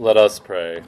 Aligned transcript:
Let 0.00 0.16
us 0.16 0.38
pray. 0.38 0.82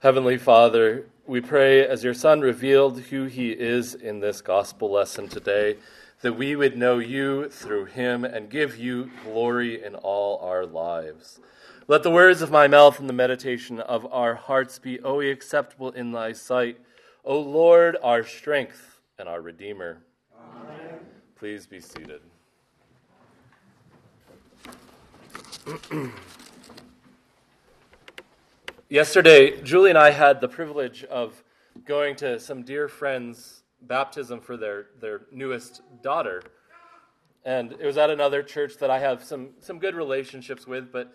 Heavenly 0.00 0.36
Father, 0.36 1.06
we 1.26 1.40
pray 1.40 1.82
as 1.82 2.04
your 2.04 2.12
Son 2.12 2.42
revealed 2.42 3.00
who 3.00 3.24
he 3.24 3.52
is 3.52 3.94
in 3.94 4.20
this 4.20 4.42
gospel 4.42 4.90
lesson 4.90 5.28
today, 5.28 5.78
that 6.20 6.34
we 6.34 6.54
would 6.56 6.76
know 6.76 6.98
you 6.98 7.48
through 7.48 7.86
him 7.86 8.22
and 8.22 8.50
give 8.50 8.76
you 8.76 9.10
glory 9.24 9.82
in 9.82 9.94
all 9.94 10.38
our 10.40 10.66
lives. 10.66 11.40
Let 11.86 12.02
the 12.02 12.10
words 12.10 12.42
of 12.42 12.50
my 12.50 12.68
mouth 12.68 13.00
and 13.00 13.08
the 13.08 13.14
meditation 13.14 13.80
of 13.80 14.04
our 14.12 14.34
hearts 14.34 14.78
be 14.78 15.00
always 15.00 15.32
acceptable 15.32 15.90
in 15.92 16.12
thy 16.12 16.32
sight, 16.32 16.78
O 17.24 17.40
Lord, 17.40 17.96
our 18.02 18.24
strength 18.24 19.00
and 19.18 19.26
our 19.26 19.40
Redeemer. 19.40 20.02
Amen. 20.38 21.00
Please 21.34 21.66
be 21.66 21.80
seated. 21.80 22.20
Yesterday, 28.90 29.60
Julie 29.60 29.90
and 29.90 29.98
I 29.98 30.12
had 30.12 30.40
the 30.40 30.48
privilege 30.48 31.04
of 31.04 31.44
going 31.84 32.16
to 32.16 32.40
some 32.40 32.62
dear 32.62 32.88
friends' 32.88 33.62
baptism 33.82 34.40
for 34.40 34.56
their, 34.56 34.86
their 34.98 35.26
newest 35.30 35.82
daughter. 36.02 36.42
And 37.44 37.72
it 37.72 37.84
was 37.84 37.98
at 37.98 38.08
another 38.08 38.42
church 38.42 38.78
that 38.78 38.88
I 38.88 38.98
have 38.98 39.22
some, 39.22 39.50
some 39.60 39.78
good 39.78 39.94
relationships 39.94 40.66
with, 40.66 40.90
but 40.90 41.14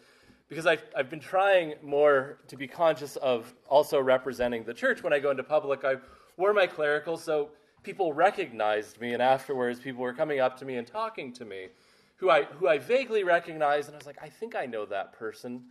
because 0.49 0.67
I've, 0.67 0.83
I've 0.95 1.09
been 1.09 1.19
trying 1.19 1.73
more 1.81 2.37
to 2.47 2.55
be 2.55 2.67
conscious 2.67 3.15
of 3.15 3.51
also 3.67 3.99
representing 3.99 4.63
the 4.65 4.73
church 4.75 5.01
when 5.01 5.11
I 5.11 5.17
go 5.17 5.31
into 5.31 5.43
public, 5.43 5.83
I 5.83 5.95
wore 6.37 6.53
my 6.53 6.67
clerical 6.67 7.17
so 7.17 7.49
people 7.81 8.13
recognized 8.13 9.01
me, 9.01 9.13
and 9.13 9.21
afterwards, 9.21 9.79
people 9.79 10.03
were 10.03 10.13
coming 10.13 10.39
up 10.39 10.59
to 10.59 10.65
me 10.65 10.75
and 10.75 10.85
talking 10.85 11.33
to 11.33 11.43
me 11.43 11.69
who 12.17 12.29
I, 12.29 12.43
who 12.43 12.67
I 12.67 12.77
vaguely 12.77 13.23
recognized, 13.23 13.87
and 13.87 13.95
I 13.95 13.97
was 13.97 14.05
like, 14.05 14.21
I 14.21 14.29
think 14.29 14.55
I 14.55 14.67
know 14.67 14.85
that 14.85 15.13
person. 15.13 15.63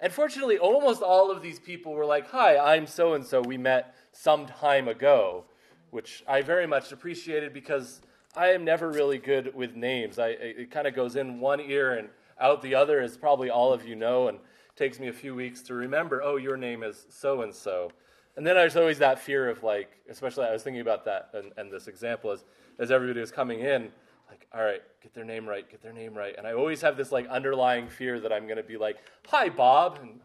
And 0.00 0.12
fortunately, 0.12 0.58
almost 0.58 1.02
all 1.02 1.30
of 1.30 1.42
these 1.42 1.58
people 1.58 1.92
were 1.92 2.04
like, 2.04 2.30
Hi, 2.30 2.74
I'm 2.74 2.86
so 2.86 3.14
and 3.14 3.24
so. 3.24 3.40
We 3.40 3.56
met 3.56 3.94
some 4.12 4.46
time 4.46 4.88
ago, 4.88 5.44
which 5.90 6.22
I 6.28 6.42
very 6.42 6.66
much 6.66 6.92
appreciated 6.92 7.52
because 7.52 8.02
I 8.36 8.48
am 8.48 8.64
never 8.64 8.90
really 8.90 9.18
good 9.18 9.54
with 9.54 9.74
names. 9.74 10.18
I, 10.18 10.28
it 10.28 10.70
kind 10.70 10.86
of 10.86 10.94
goes 10.94 11.16
in 11.16 11.40
one 11.40 11.60
ear 11.60 11.94
and 11.94 12.08
out 12.38 12.60
the 12.60 12.74
other, 12.74 13.00
as 13.00 13.16
probably 13.16 13.48
all 13.48 13.72
of 13.72 13.86
you 13.86 13.96
know, 13.96 14.28
and 14.28 14.38
takes 14.76 15.00
me 15.00 15.08
a 15.08 15.12
few 15.12 15.34
weeks 15.34 15.62
to 15.62 15.74
remember, 15.74 16.22
oh, 16.22 16.36
your 16.36 16.58
name 16.58 16.82
is 16.82 17.06
so 17.08 17.40
and 17.42 17.54
so. 17.54 17.90
And 18.36 18.46
then 18.46 18.56
there's 18.56 18.76
always 18.76 18.98
that 18.98 19.18
fear 19.18 19.48
of, 19.48 19.62
like, 19.62 19.90
especially 20.10 20.44
I 20.44 20.52
was 20.52 20.62
thinking 20.62 20.82
about 20.82 21.06
that 21.06 21.30
and, 21.32 21.52
and 21.56 21.72
this 21.72 21.88
example 21.88 22.30
as, 22.30 22.44
as 22.78 22.90
everybody 22.90 23.20
was 23.20 23.30
coming 23.30 23.60
in 23.60 23.90
like, 24.28 24.46
all 24.54 24.62
right, 24.62 24.82
get 25.02 25.14
their 25.14 25.24
name 25.24 25.48
right, 25.48 25.68
get 25.68 25.82
their 25.82 25.92
name 25.92 26.14
right. 26.14 26.34
And 26.36 26.46
I 26.46 26.52
always 26.52 26.80
have 26.82 26.96
this 26.96 27.12
like 27.12 27.26
underlying 27.28 27.88
fear 27.88 28.20
that 28.20 28.32
I'm 28.32 28.44
going 28.44 28.56
to 28.56 28.62
be 28.62 28.76
like, 28.76 28.98
hi, 29.26 29.48
Bob. 29.48 29.98
And 30.00 30.20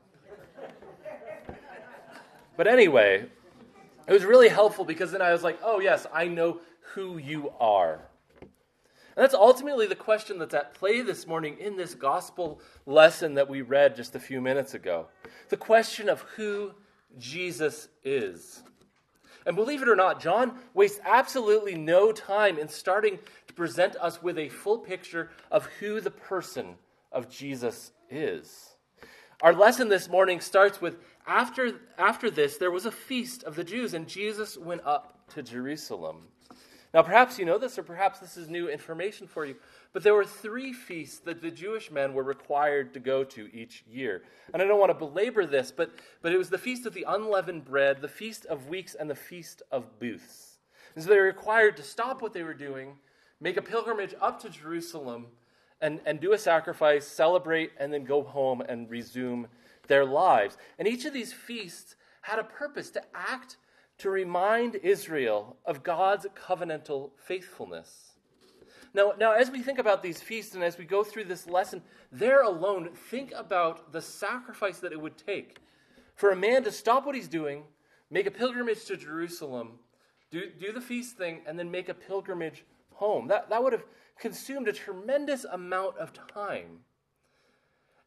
but 2.57 2.67
anyway, 2.67 3.25
it 4.07 4.13
was 4.13 4.25
really 4.25 4.49
helpful 4.49 4.85
because 4.85 5.11
then 5.11 5.21
I 5.21 5.31
was 5.31 5.43
like, 5.43 5.59
oh, 5.63 5.79
yes, 5.79 6.07
I 6.13 6.27
know 6.27 6.59
who 6.93 7.17
you 7.17 7.51
are. 7.59 8.01
And 9.15 9.23
that's 9.23 9.33
ultimately 9.33 9.87
the 9.87 9.95
question 9.95 10.39
that's 10.39 10.53
at 10.53 10.73
play 10.73 11.01
this 11.01 11.27
morning 11.27 11.57
in 11.59 11.75
this 11.75 11.93
gospel 11.93 12.61
lesson 12.85 13.33
that 13.35 13.49
we 13.49 13.61
read 13.61 13.95
just 13.95 14.15
a 14.15 14.19
few 14.19 14.39
minutes 14.39 14.73
ago. 14.73 15.07
The 15.49 15.57
question 15.57 16.07
of 16.07 16.21
who 16.35 16.71
Jesus 17.17 17.89
is. 18.03 18.63
And 19.45 19.55
believe 19.55 19.81
it 19.81 19.89
or 19.89 19.95
not, 19.95 20.21
John 20.21 20.53
wastes 20.73 20.99
absolutely 21.03 21.75
no 21.75 22.11
time 22.11 22.57
in 22.57 22.67
starting 22.67 23.19
to 23.47 23.53
present 23.53 23.95
us 23.95 24.21
with 24.21 24.37
a 24.37 24.49
full 24.49 24.77
picture 24.77 25.29
of 25.49 25.65
who 25.79 25.99
the 25.99 26.11
person 26.11 26.75
of 27.11 27.29
Jesus 27.29 27.91
is. 28.09 28.75
Our 29.41 29.53
lesson 29.53 29.89
this 29.89 30.07
morning 30.07 30.39
starts 30.39 30.79
with 30.79 30.97
after, 31.25 31.73
after 31.97 32.29
this, 32.29 32.57
there 32.57 32.71
was 32.71 32.85
a 32.85 32.91
feast 32.91 33.43
of 33.43 33.55
the 33.55 33.63
Jews, 33.63 33.93
and 33.93 34.07
Jesus 34.07 34.57
went 34.57 34.81
up 34.85 35.27
to 35.33 35.41
Jerusalem. 35.41 36.27
Now, 36.93 37.01
perhaps 37.03 37.39
you 37.39 37.45
know 37.45 37.57
this, 37.57 37.77
or 37.79 37.83
perhaps 37.83 38.19
this 38.19 38.37
is 38.37 38.49
new 38.49 38.69
information 38.69 39.27
for 39.27 39.45
you, 39.45 39.55
but 39.93 40.03
there 40.03 40.13
were 40.13 40.25
three 40.25 40.71
feasts 40.71 41.19
that 41.19 41.41
the 41.41 41.51
Jewish 41.51 41.91
men 41.91 42.13
were 42.13 42.23
required 42.23 42.93
to 42.93 42.99
go 42.99 43.23
to 43.25 43.49
each 43.53 43.83
year. 43.89 44.23
And 44.53 44.61
I 44.61 44.65
don't 44.65 44.79
want 44.79 44.91
to 44.91 44.97
belabor 44.97 45.45
this, 45.45 45.71
but, 45.71 45.91
but 46.21 46.31
it 46.31 46.37
was 46.37 46.49
the 46.49 46.57
Feast 46.57 46.85
of 46.85 46.93
the 46.93 47.05
Unleavened 47.07 47.65
Bread, 47.65 48.01
the 48.01 48.07
Feast 48.07 48.45
of 48.45 48.67
Weeks, 48.67 48.95
and 48.95 49.09
the 49.09 49.15
Feast 49.15 49.61
of 49.71 49.99
Booths. 49.99 50.59
And 50.95 51.03
so 51.03 51.09
they 51.09 51.17
were 51.17 51.23
required 51.23 51.75
to 51.77 51.83
stop 51.83 52.21
what 52.21 52.33
they 52.33 52.43
were 52.43 52.53
doing, 52.53 52.97
make 53.39 53.57
a 53.57 53.61
pilgrimage 53.61 54.15
up 54.21 54.41
to 54.41 54.49
Jerusalem, 54.49 55.27
and, 55.81 55.99
and 56.05 56.19
do 56.19 56.33
a 56.33 56.37
sacrifice, 56.37 57.05
celebrate, 57.05 57.71
and 57.77 57.91
then 57.91 58.05
go 58.05 58.23
home 58.23 58.61
and 58.61 58.89
resume 58.89 59.47
their 59.87 60.05
lives. 60.05 60.57
And 60.79 60.87
each 60.87 61.05
of 61.05 61.13
these 61.13 61.33
feasts 61.33 61.95
had 62.21 62.39
a 62.39 62.43
purpose 62.43 62.91
to 62.91 63.03
act 63.13 63.57
to 63.97 64.09
remind 64.09 64.75
Israel 64.75 65.57
of 65.65 65.83
God's 65.83 66.27
covenantal 66.35 67.11
faithfulness. 67.17 68.10
Now, 68.93 69.13
now, 69.17 69.31
as 69.33 69.49
we 69.49 69.61
think 69.61 69.79
about 69.79 70.03
these 70.03 70.21
feasts 70.21 70.53
and 70.53 70.63
as 70.63 70.77
we 70.77 70.85
go 70.85 71.03
through 71.03 71.25
this 71.25 71.47
lesson, 71.47 71.81
there 72.11 72.41
alone, 72.41 72.89
think 72.93 73.31
about 73.35 73.93
the 73.93 74.01
sacrifice 74.01 74.79
that 74.79 74.91
it 74.91 74.99
would 74.99 75.17
take 75.17 75.59
for 76.15 76.31
a 76.31 76.35
man 76.35 76.63
to 76.63 76.71
stop 76.71 77.05
what 77.05 77.15
he's 77.15 77.27
doing, 77.27 77.63
make 78.09 78.27
a 78.27 78.31
pilgrimage 78.31 78.85
to 78.85 78.97
Jerusalem, 78.97 79.79
do, 80.29 80.43
do 80.59 80.71
the 80.71 80.81
feast 80.81 81.17
thing, 81.17 81.41
and 81.47 81.57
then 81.57 81.71
make 81.71 81.89
a 81.89 81.93
pilgrimage 81.93 82.63
home. 82.93 83.27
That, 83.27 83.49
that 83.49 83.63
would 83.63 83.73
have 83.73 83.85
consumed 84.19 84.67
a 84.67 84.73
tremendous 84.73 85.45
amount 85.45 85.97
of 85.97 86.11
time. 86.27 86.81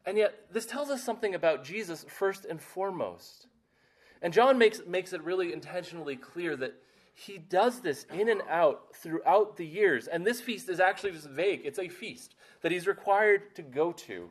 And 0.07 0.19
yet, 0.19 0.47
this 0.53 0.67
tells 0.67 0.91
us 0.91 1.03
something 1.03 1.35
about 1.35 1.65
Jesus 1.65 2.05
first 2.09 2.45
and 2.45 2.61
foremost. 2.61 3.47
And 4.23 4.33
John 4.33 4.59
makes, 4.59 4.81
makes 4.87 5.13
it 5.13 5.23
really 5.23 5.53
intentionally 5.53 6.17
clear 6.17 6.57
that 6.57 6.75
he 7.15 7.39
does 7.39 7.81
this 7.81 8.05
in 8.13 8.29
and 8.29 8.43
out 8.49 8.95
throughout 8.95 9.57
the 9.57 9.67
years. 9.67 10.07
And 10.07 10.27
this 10.27 10.41
feast 10.41 10.69
is 10.69 10.81
actually 10.81 11.13
just 11.13 11.29
vague. 11.29 11.63
It's 11.65 11.79
a 11.79 11.89
feast 11.89 12.35
that 12.63 12.73
he's 12.73 12.87
required 12.87 13.55
to 13.57 13.63
go 13.63 13.93
to. 13.93 14.31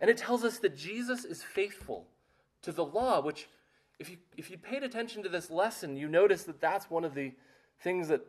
And 0.00 0.10
it 0.10 0.16
tells 0.16 0.44
us 0.44 0.58
that 0.58 0.76
Jesus 0.76 1.24
is 1.24 1.42
faithful 1.42 2.06
to 2.62 2.72
the 2.72 2.84
law, 2.84 3.20
which, 3.20 3.48
if 3.98 4.10
you, 4.10 4.16
if 4.36 4.50
you 4.50 4.58
paid 4.58 4.82
attention 4.82 5.22
to 5.22 5.28
this 5.28 5.50
lesson, 5.50 5.96
you 5.96 6.08
notice 6.08 6.44
that 6.44 6.60
that's 6.60 6.90
one 6.90 7.04
of 7.04 7.14
the 7.14 7.32
things 7.80 8.08
that, 8.08 8.22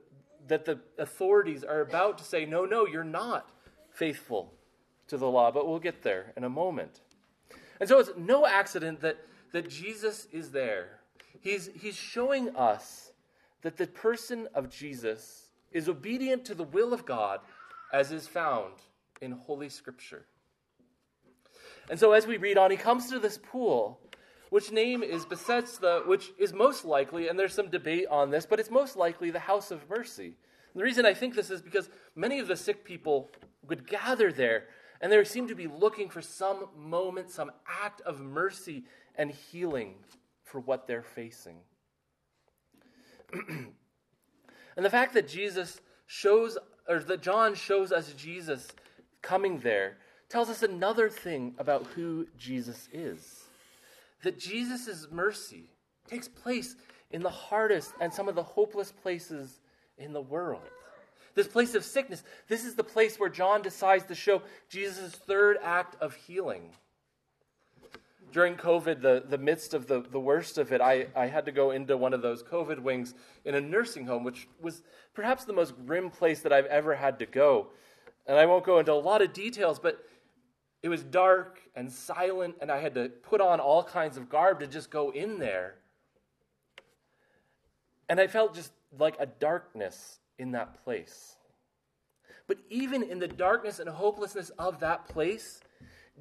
that 0.47 0.65
the 0.65 0.79
authorities 0.97 1.63
are 1.63 1.81
about 1.81 2.17
to 2.19 2.23
say 2.23 2.45
no, 2.45 2.65
no, 2.65 2.85
you're 2.85 3.03
not 3.03 3.49
faithful 3.89 4.53
to 5.07 5.17
the 5.17 5.27
law. 5.27 5.49
But 5.49 5.67
we'll 5.67 5.79
get 5.79 6.03
there 6.03 6.33
in 6.35 6.43
a 6.43 6.49
moment. 6.49 7.01
And 7.79 7.87
so 7.87 7.99
it's 7.99 8.11
no 8.17 8.45
accident 8.45 9.01
that 9.01 9.17
that 9.51 9.69
Jesus 9.69 10.27
is 10.31 10.51
there. 10.51 10.99
He's, 11.41 11.69
he's 11.73 11.95
showing 11.95 12.55
us 12.55 13.11
that 13.61 13.77
the 13.77 13.87
person 13.87 14.47
of 14.53 14.69
Jesus 14.69 15.47
is 15.71 15.89
obedient 15.89 16.45
to 16.45 16.55
the 16.55 16.63
will 16.63 16.93
of 16.93 17.05
God 17.05 17.39
as 17.91 18.11
is 18.11 18.27
found 18.27 18.73
in 19.21 19.31
Holy 19.31 19.69
Scripture. 19.69 20.25
And 21.89 21.99
so 21.99 22.11
as 22.11 22.27
we 22.27 22.37
read 22.37 22.57
on, 22.57 22.71
he 22.71 22.77
comes 22.77 23.09
to 23.09 23.19
this 23.19 23.37
pool, 23.37 23.99
which 24.49 24.71
name 24.71 25.03
is 25.03 25.25
Bethesda, 25.25 26.03
which 26.05 26.31
is 26.37 26.53
most 26.53 26.85
likely, 26.85 27.27
and 27.27 27.39
there's 27.39 27.53
some 27.53 27.69
debate 27.69 28.07
on 28.09 28.29
this, 28.29 28.45
but 28.45 28.59
it's 28.59 28.71
most 28.71 28.95
likely 28.95 29.31
the 29.31 29.39
house 29.39 29.71
of 29.71 29.89
mercy. 29.89 30.35
And 30.73 30.81
the 30.81 30.83
reason 30.83 31.05
I 31.05 31.13
think 31.13 31.35
this 31.35 31.49
is 31.49 31.61
because 31.61 31.89
many 32.15 32.39
of 32.39 32.47
the 32.47 32.55
sick 32.55 32.83
people 32.83 33.29
would 33.67 33.87
gather 33.87 34.31
there, 34.31 34.65
and 35.01 35.11
they 35.11 35.23
seem 35.23 35.47
to 35.47 35.55
be 35.55 35.67
looking 35.67 36.09
for 36.09 36.21
some 36.21 36.67
moment, 36.77 37.29
some 37.29 37.51
act 37.67 38.01
of 38.01 38.19
mercy 38.19 38.83
and 39.15 39.31
healing 39.31 39.95
for 40.47 40.59
what 40.61 40.87
they're 40.87 41.03
facing. 41.03 41.57
and 43.33 43.73
the 44.85 44.89
fact 44.89 45.13
that 45.13 45.27
Jesus 45.27 45.81
shows, 46.05 46.57
or 46.87 46.99
that 46.99 47.21
John 47.21 47.53
shows 47.53 47.91
us 47.91 48.13
Jesus 48.13 48.67
coming 49.21 49.59
there, 49.59 49.97
tells 50.29 50.49
us 50.49 50.63
another 50.63 51.09
thing 51.09 51.53
about 51.57 51.85
who 51.87 52.27
Jesus 52.37 52.87
is. 52.93 53.43
That 54.23 54.39
Jesus' 54.39 55.07
mercy 55.11 55.69
takes 56.09 56.27
place 56.27 56.75
in 57.11 57.21
the 57.21 57.29
hardest 57.29 57.93
and 57.99 58.13
some 58.13 58.27
of 58.27 58.35
the 58.35 58.43
hopeless 58.43 58.91
places 58.91 59.59
in 59.97 60.13
the 60.13 60.21
world. 60.21 60.63
This 61.35 61.47
place 61.47 61.75
of 61.75 61.83
sickness, 61.83 62.23
this 62.47 62.65
is 62.65 62.75
the 62.75 62.83
place 62.83 63.19
where 63.19 63.29
John 63.29 63.61
decides 63.61 64.05
to 64.05 64.15
show 64.15 64.41
Jesus' 64.69 65.11
third 65.13 65.57
act 65.61 65.95
of 66.01 66.15
healing 66.15 66.71
during 68.31 68.55
COVID, 68.55 69.01
the, 69.01 69.23
the 69.27 69.37
midst 69.37 69.73
of 69.73 69.87
the, 69.87 70.01
the 70.01 70.19
worst 70.19 70.57
of 70.57 70.71
it, 70.71 70.81
I, 70.81 71.07
I 71.15 71.27
had 71.27 71.45
to 71.45 71.51
go 71.51 71.71
into 71.71 71.97
one 71.97 72.13
of 72.13 72.21
those 72.21 72.43
COVID 72.43 72.79
wings 72.79 73.13
in 73.45 73.55
a 73.55 73.61
nursing 73.61 74.05
home, 74.05 74.23
which 74.23 74.47
was 74.61 74.83
perhaps 75.13 75.45
the 75.45 75.53
most 75.53 75.73
grim 75.85 76.09
place 76.09 76.41
that 76.41 76.53
I've 76.53 76.65
ever 76.65 76.95
had 76.95 77.19
to 77.19 77.25
go. 77.25 77.67
And 78.25 78.37
I 78.37 78.45
won't 78.45 78.65
go 78.65 78.79
into 78.79 78.91
a 78.91 78.93
lot 78.93 79.21
of 79.21 79.33
details, 79.33 79.79
but 79.79 80.03
it 80.83 80.89
was 80.89 81.03
dark 81.03 81.59
and 81.75 81.91
silent, 81.91 82.55
and 82.61 82.71
I 82.71 82.79
had 82.79 82.93
to 82.95 83.09
put 83.09 83.41
on 83.41 83.59
all 83.59 83.83
kinds 83.83 84.17
of 84.17 84.29
garb 84.29 84.59
to 84.59 84.67
just 84.67 84.89
go 84.89 85.11
in 85.11 85.39
there. 85.39 85.75
And 88.09 88.19
I 88.19 88.27
felt 88.27 88.53
just 88.53 88.71
like 88.97 89.15
a 89.19 89.25
darkness 89.25 90.19
in 90.37 90.51
that 90.51 90.83
place. 90.83 91.35
But 92.47 92.57
even 92.69 93.03
in 93.03 93.19
the 93.19 93.27
darkness 93.27 93.79
and 93.79 93.89
hopelessness 93.89 94.49
of 94.51 94.79
that 94.79 95.07
place, 95.07 95.59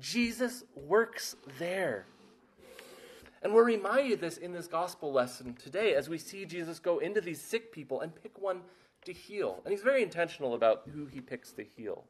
Jesus 0.01 0.65
works 0.75 1.37
there. 1.59 2.07
And 3.43 3.55
we're 3.55 3.65
reminded 3.65 4.21
this 4.21 4.39
in 4.39 4.53
this 4.53 4.67
gospel 4.67 5.13
lesson 5.13 5.55
today 5.55 5.95
as 5.95 6.09
we 6.09 6.19
see 6.19 6.45
Jesus 6.45 6.79
go 6.79 6.99
into 6.99 7.21
these 7.21 7.41
sick 7.41 7.73
people 7.73 8.01
and 8.01 8.13
pick 8.23 8.39
one 8.41 8.61
to 9.05 9.13
heal. 9.13 9.61
And 9.65 9.73
he's 9.73 9.83
very 9.83 10.03
intentional 10.03 10.55
about 10.55 10.83
who 10.93 11.07
he 11.07 11.21
picks 11.21 11.53
to 11.53 11.65
heal. 11.65 12.05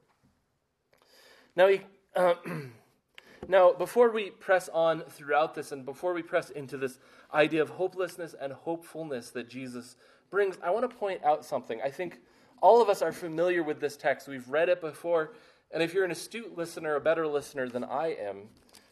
Now, 1.55 1.69
he, 1.69 1.81
uh, 2.15 2.35
now, 3.49 3.73
before 3.73 4.11
we 4.11 4.31
press 4.31 4.69
on 4.73 5.03
throughout 5.11 5.55
this 5.55 5.73
and 5.73 5.85
before 5.85 6.15
we 6.15 6.23
press 6.23 6.51
into 6.51 6.77
this 6.77 6.99
idea 7.33 7.63
of 7.63 7.71
hopelessness 7.71 8.35
and 8.41 8.53
hopefulness 8.53 9.31
that 9.31 9.49
Jesus 9.49 9.97
brings, 10.31 10.59
I 10.63 10.71
want 10.71 10.89
to 10.89 10.97
point 10.97 11.23
out 11.25 11.45
something. 11.45 11.81
I 11.83 11.91
think 11.91 12.19
all 12.63 12.81
of 12.81 12.89
us 12.89 13.03
are 13.03 13.13
familiar 13.13 13.63
with 13.63 13.81
this 13.81 13.97
text. 13.97 14.29
We've 14.29 14.49
read 14.49 14.69
it 14.69 14.81
before. 14.81 15.33
And 15.77 15.83
if 15.83 15.93
you're 15.93 16.07
an 16.07 16.11
astute 16.11 16.57
listener, 16.57 16.97
a 16.97 17.01
better 17.03 17.27
listener 17.27 17.69
than 17.69 17.85
I 17.85 18.17
am, 18.19 18.45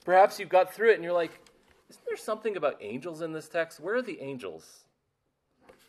perhaps 0.04 0.38
you've 0.38 0.50
got 0.50 0.74
through 0.74 0.90
it 0.90 0.96
and 0.96 1.02
you're 1.02 1.14
like, 1.14 1.30
isn't 1.88 2.04
there 2.06 2.18
something 2.18 2.58
about 2.58 2.76
angels 2.82 3.22
in 3.22 3.32
this 3.32 3.48
text? 3.48 3.80
Where 3.80 3.94
are 3.94 4.02
the 4.02 4.20
angels? 4.20 4.84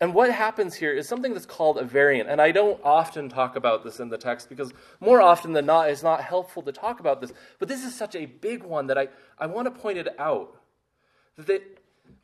and 0.00 0.14
what 0.14 0.32
happens 0.32 0.76
here 0.76 0.94
is 0.94 1.06
something 1.06 1.34
that's 1.34 1.44
called 1.44 1.76
a 1.76 1.84
variant. 1.84 2.30
And 2.30 2.40
I 2.40 2.52
don't 2.52 2.80
often 2.82 3.28
talk 3.28 3.54
about 3.54 3.84
this 3.84 4.00
in 4.00 4.08
the 4.08 4.16
text 4.16 4.48
because 4.48 4.72
more 4.98 5.20
often 5.20 5.52
than 5.52 5.66
not, 5.66 5.90
it's 5.90 6.02
not 6.02 6.22
helpful 6.22 6.62
to 6.62 6.72
talk 6.72 7.00
about 7.00 7.20
this. 7.20 7.34
But 7.58 7.68
this 7.68 7.84
is 7.84 7.94
such 7.94 8.16
a 8.16 8.24
big 8.24 8.62
one 8.62 8.86
that 8.86 8.96
I, 8.96 9.08
I 9.38 9.44
want 9.44 9.66
to 9.66 9.78
point 9.78 9.98
it 9.98 10.08
out. 10.18 10.56
That 11.36 11.62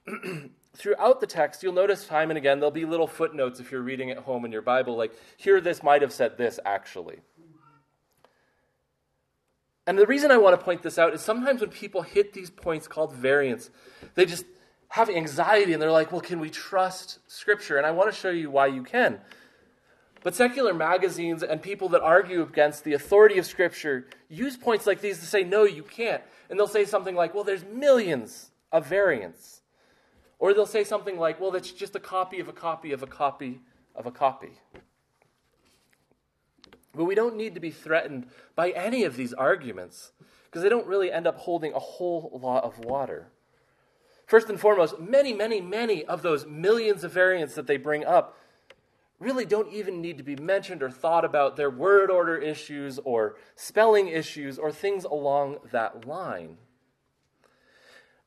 throughout 0.77 1.21
the 1.21 1.27
text, 1.27 1.63
you'll 1.63 1.73
notice 1.73 2.07
time 2.07 2.31
and 2.31 2.39
again, 2.39 2.61
there'll 2.61 2.71
be 2.71 2.85
little 2.85 3.07
footnotes 3.07 3.61
if 3.61 3.73
you're 3.73 3.83
reading 3.83 4.11
at 4.11 4.19
home 4.19 4.45
in 4.45 4.53
your 4.53 4.63
Bible, 4.63 4.97
like, 4.97 5.13
here, 5.37 5.61
this 5.61 5.83
might 5.83 6.03
have 6.03 6.13
said 6.13 6.37
this 6.37 6.61
actually. 6.65 7.19
And 9.87 9.97
the 9.99 10.07
reason 10.07 10.31
I 10.31 10.37
want 10.37 10.59
to 10.59 10.65
point 10.65 10.83
this 10.83 10.99
out 10.99 11.15
is 11.15 11.21
sometimes 11.21 11.61
when 11.61 11.71
people 11.71 12.03
hit 12.03 12.33
these 12.33 12.51
points 12.51 12.89
called 12.89 13.13
variants, 13.13 13.71
they 14.15 14.27
just 14.27 14.45
have 14.89 15.09
anxiety 15.09 15.73
and 15.73 15.81
they're 15.81 15.93
like, 15.93 16.11
well, 16.11 16.21
can 16.21 16.41
we 16.41 16.51
trust 16.51 17.19
Scripture? 17.29 17.77
And 17.77 17.87
I 17.87 17.93
want 17.93 18.13
to 18.13 18.19
show 18.19 18.31
you 18.31 18.51
why 18.51 18.67
you 18.67 18.83
can. 18.83 19.21
But 20.23 20.35
secular 20.35 20.75
magazines 20.75 21.45
and 21.45 21.63
people 21.63 21.89
that 21.91 22.03
argue 22.03 22.43
against 22.43 22.83
the 22.83 22.95
authority 22.95 23.39
of 23.39 23.47
Scripture 23.47 24.09
use 24.29 24.57
points 24.57 24.87
like 24.87 25.01
these 25.01 25.21
to 25.21 25.27
say, 25.27 25.45
no, 25.45 25.63
you 25.63 25.85
can't. 25.85 26.23
And 26.51 26.59
they'll 26.59 26.67
say 26.67 26.85
something 26.85 27.15
like, 27.15 27.33
well, 27.33 27.45
there's 27.45 27.65
millions 27.65 28.51
of 28.73 28.87
variants. 28.87 29.56
Or 30.39 30.53
they'll 30.53 30.67
say 30.67 30.85
something 30.85 31.19
like, 31.19 31.41
well, 31.41 31.51
that's 31.51 31.73
just 31.73 31.97
a 31.97 32.01
copy 32.01 32.41
of 32.41 32.49
a 32.49 32.53
copy 32.53 32.93
of 32.93 33.03
a 33.03 33.07
copy 33.07 33.61
of 33.95 34.07
a 34.07 34.11
copy. 34.11 34.53
But 36.95 37.05
we 37.05 37.15
don't 37.15 37.37
need 37.37 37.55
to 37.55 37.61
be 37.61 37.71
threatened 37.71 38.27
by 38.55 38.71
any 38.71 39.05
of 39.05 39.17
these 39.17 39.33
arguments 39.33 40.13
because 40.45 40.63
they 40.63 40.69
don't 40.69 40.87
really 40.87 41.13
end 41.13 41.27
up 41.27 41.39
holding 41.39 41.73
a 41.75 41.79
whole 41.79 42.39
lot 42.43 42.65
of 42.65 42.79
water. 42.79 43.29
First 44.27 44.49
and 44.49 44.59
foremost, 44.59 44.99
many, 44.99 45.33
many, 45.33 45.61
many 45.61 46.05
of 46.05 46.23
those 46.23 46.47
millions 46.47 47.05
of 47.05 47.13
variants 47.13 47.55
that 47.55 47.67
they 47.67 47.77
bring 47.77 48.05
up 48.05 48.37
really 49.19 49.45
don't 49.45 49.73
even 49.73 50.01
need 50.01 50.19
to 50.19 50.25
be 50.25 50.37
mentioned 50.37 50.83
or 50.83 50.91
thought 50.91 51.25
about. 51.25 51.57
Their 51.57 51.71
word 51.71 52.11
order 52.11 52.37
issues 52.37 52.99
or 53.05 53.37
spelling 53.55 54.09
issues 54.09 54.59
or 54.59 54.73
things 54.73 55.05
along 55.05 55.59
that 55.71 56.07
line. 56.07 56.59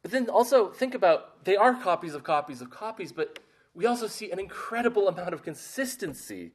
But 0.01 0.11
then 0.11 0.29
also 0.29 0.69
think 0.69 0.95
about 0.95 1.43
they 1.45 1.57
are 1.57 1.73
copies 1.73 2.13
of 2.13 2.23
copies 2.23 2.61
of 2.61 2.69
copies, 2.69 3.11
but 3.11 3.39
we 3.73 3.85
also 3.85 4.07
see 4.07 4.31
an 4.31 4.39
incredible 4.39 5.07
amount 5.07 5.33
of 5.33 5.43
consistency 5.43 6.51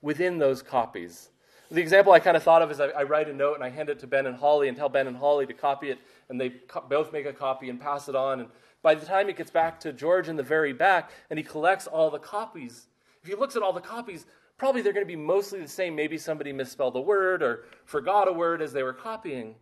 within 0.00 0.38
those 0.38 0.62
copies. 0.62 1.30
The 1.70 1.80
example 1.80 2.12
I 2.12 2.20
kind 2.20 2.36
of 2.36 2.42
thought 2.42 2.62
of 2.62 2.70
is 2.70 2.78
I, 2.78 2.86
I, 2.88 3.02
write 3.04 3.28
a 3.28 3.32
note 3.32 3.54
and 3.54 3.64
I 3.64 3.70
hand 3.70 3.88
it 3.88 3.98
to 4.00 4.06
Ben 4.06 4.26
and 4.26 4.36
Holly 4.36 4.68
and 4.68 4.76
tell 4.76 4.88
Ben 4.88 5.06
and 5.06 5.16
Holly 5.16 5.46
to 5.46 5.54
copy 5.54 5.90
it, 5.90 5.98
and 6.28 6.40
they 6.40 6.50
co- 6.50 6.84
both 6.88 7.12
make 7.12 7.26
a 7.26 7.32
copy 7.32 7.70
and 7.70 7.80
pass 7.80 8.08
it 8.08 8.14
on. 8.14 8.40
And 8.40 8.48
by 8.82 8.94
the 8.94 9.06
time 9.06 9.28
it 9.28 9.36
gets 9.36 9.50
back 9.50 9.80
to 9.80 9.92
George 9.92 10.28
in 10.28 10.36
the 10.36 10.42
very 10.42 10.72
back 10.72 11.10
and 11.30 11.38
he 11.38 11.42
collects 11.42 11.86
all 11.86 12.10
the 12.10 12.18
copies, 12.18 12.86
if 13.22 13.28
he 13.28 13.34
looks 13.34 13.56
at 13.56 13.62
all 13.62 13.72
the 13.72 13.80
copies, 13.80 14.26
probably 14.58 14.82
they're 14.82 14.92
going 14.92 15.06
to 15.06 15.10
be 15.10 15.16
mostly 15.16 15.60
the 15.60 15.68
same. 15.68 15.96
Maybe 15.96 16.18
somebody 16.18 16.52
misspelled 16.52 16.96
a 16.96 17.00
word 17.00 17.42
or 17.42 17.64
forgot 17.86 18.28
a 18.28 18.32
word 18.32 18.60
as 18.60 18.72
they 18.72 18.82
were 18.82 18.92
copying. 18.92 19.54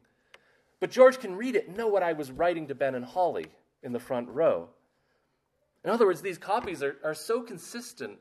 But 0.82 0.90
George 0.90 1.20
can 1.20 1.36
read 1.36 1.54
it 1.54 1.68
and 1.68 1.76
know 1.76 1.86
what 1.86 2.02
I 2.02 2.12
was 2.12 2.32
writing 2.32 2.66
to 2.66 2.74
Ben 2.74 2.96
and 2.96 3.04
Holly 3.04 3.46
in 3.84 3.92
the 3.92 4.00
front 4.00 4.28
row. 4.28 4.68
In 5.84 5.90
other 5.90 6.06
words, 6.06 6.22
these 6.22 6.38
copies 6.38 6.82
are, 6.82 6.96
are 7.04 7.14
so 7.14 7.40
consistent 7.40 8.18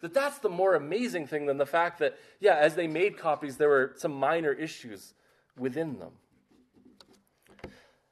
that 0.00 0.12
that's 0.12 0.40
the 0.40 0.48
more 0.48 0.74
amazing 0.74 1.28
thing 1.28 1.46
than 1.46 1.58
the 1.58 1.64
fact 1.64 2.00
that, 2.00 2.18
yeah, 2.40 2.56
as 2.56 2.74
they 2.74 2.88
made 2.88 3.16
copies, 3.16 3.56
there 3.56 3.68
were 3.68 3.92
some 3.94 4.10
minor 4.10 4.50
issues 4.50 5.14
within 5.56 6.00
them. 6.00 6.10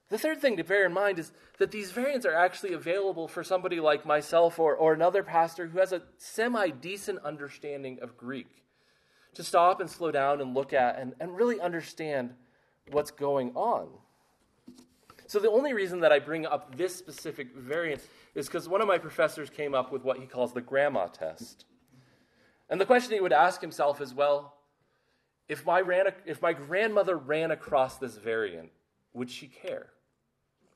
The 0.09 0.19
third 0.19 0.41
thing 0.41 0.57
to 0.59 0.63
bear 0.63 0.87
in 0.87 0.93
mind 0.93 1.19
is 1.19 1.33
that 1.59 1.73
these 1.73 1.91
variants 1.91 2.25
are 2.25 2.35
actually 2.35 2.75
available 2.75 3.27
for 3.27 3.43
somebody 3.43 3.81
like 3.81 4.07
myself 4.07 4.61
or, 4.61 4.77
or 4.77 4.93
another 4.93 5.25
pastor 5.25 5.67
who 5.67 5.81
has 5.81 5.91
a 5.91 6.03
semi 6.17 6.71
decent 6.71 7.19
understanding 7.25 7.99
of 8.01 8.17
Greek 8.17 8.63
to 9.35 9.43
stop 9.43 9.81
and 9.81 9.91
slow 9.91 10.13
down 10.13 10.41
and 10.41 10.55
look 10.55 10.73
at 10.73 10.97
and, 10.97 11.15
and 11.19 11.37
really 11.37 11.61
understand 11.61 12.35
what's 12.93 13.11
going 13.11 13.53
on. 13.55 13.89
So, 15.27 15.39
the 15.39 15.51
only 15.51 15.75
reason 15.75 16.01
that 16.01 16.11
I 16.11 16.19
bring 16.19 16.45
up 16.45 16.77
this 16.77 16.95
specific 16.95 17.55
variant 17.55 18.03
is 18.35 18.47
because 18.47 18.69
one 18.69 18.81
of 18.81 18.89
my 18.89 18.99
professors 18.99 19.49
came 19.49 19.75
up 19.75 19.93
with 19.93 20.03
what 20.03 20.19
he 20.19 20.27
calls 20.27 20.53
the 20.53 20.61
grandma 20.61 21.07
test. 21.07 21.67
And 22.69 22.81
the 22.81 22.87
question 22.87 23.13
he 23.13 23.21
would 23.21 23.33
ask 23.33 23.61
himself 23.61 24.01
is 24.01 24.15
well, 24.15 24.55
if 25.49 25.67
my, 25.67 25.81
ran, 25.81 26.07
if 26.27 26.41
my 26.41 26.53
grandmother 26.53 27.17
ran 27.17 27.51
across 27.51 27.97
this 27.99 28.17
variant, 28.17 28.71
would 29.13 29.31
she 29.31 29.49
care? 29.49 29.89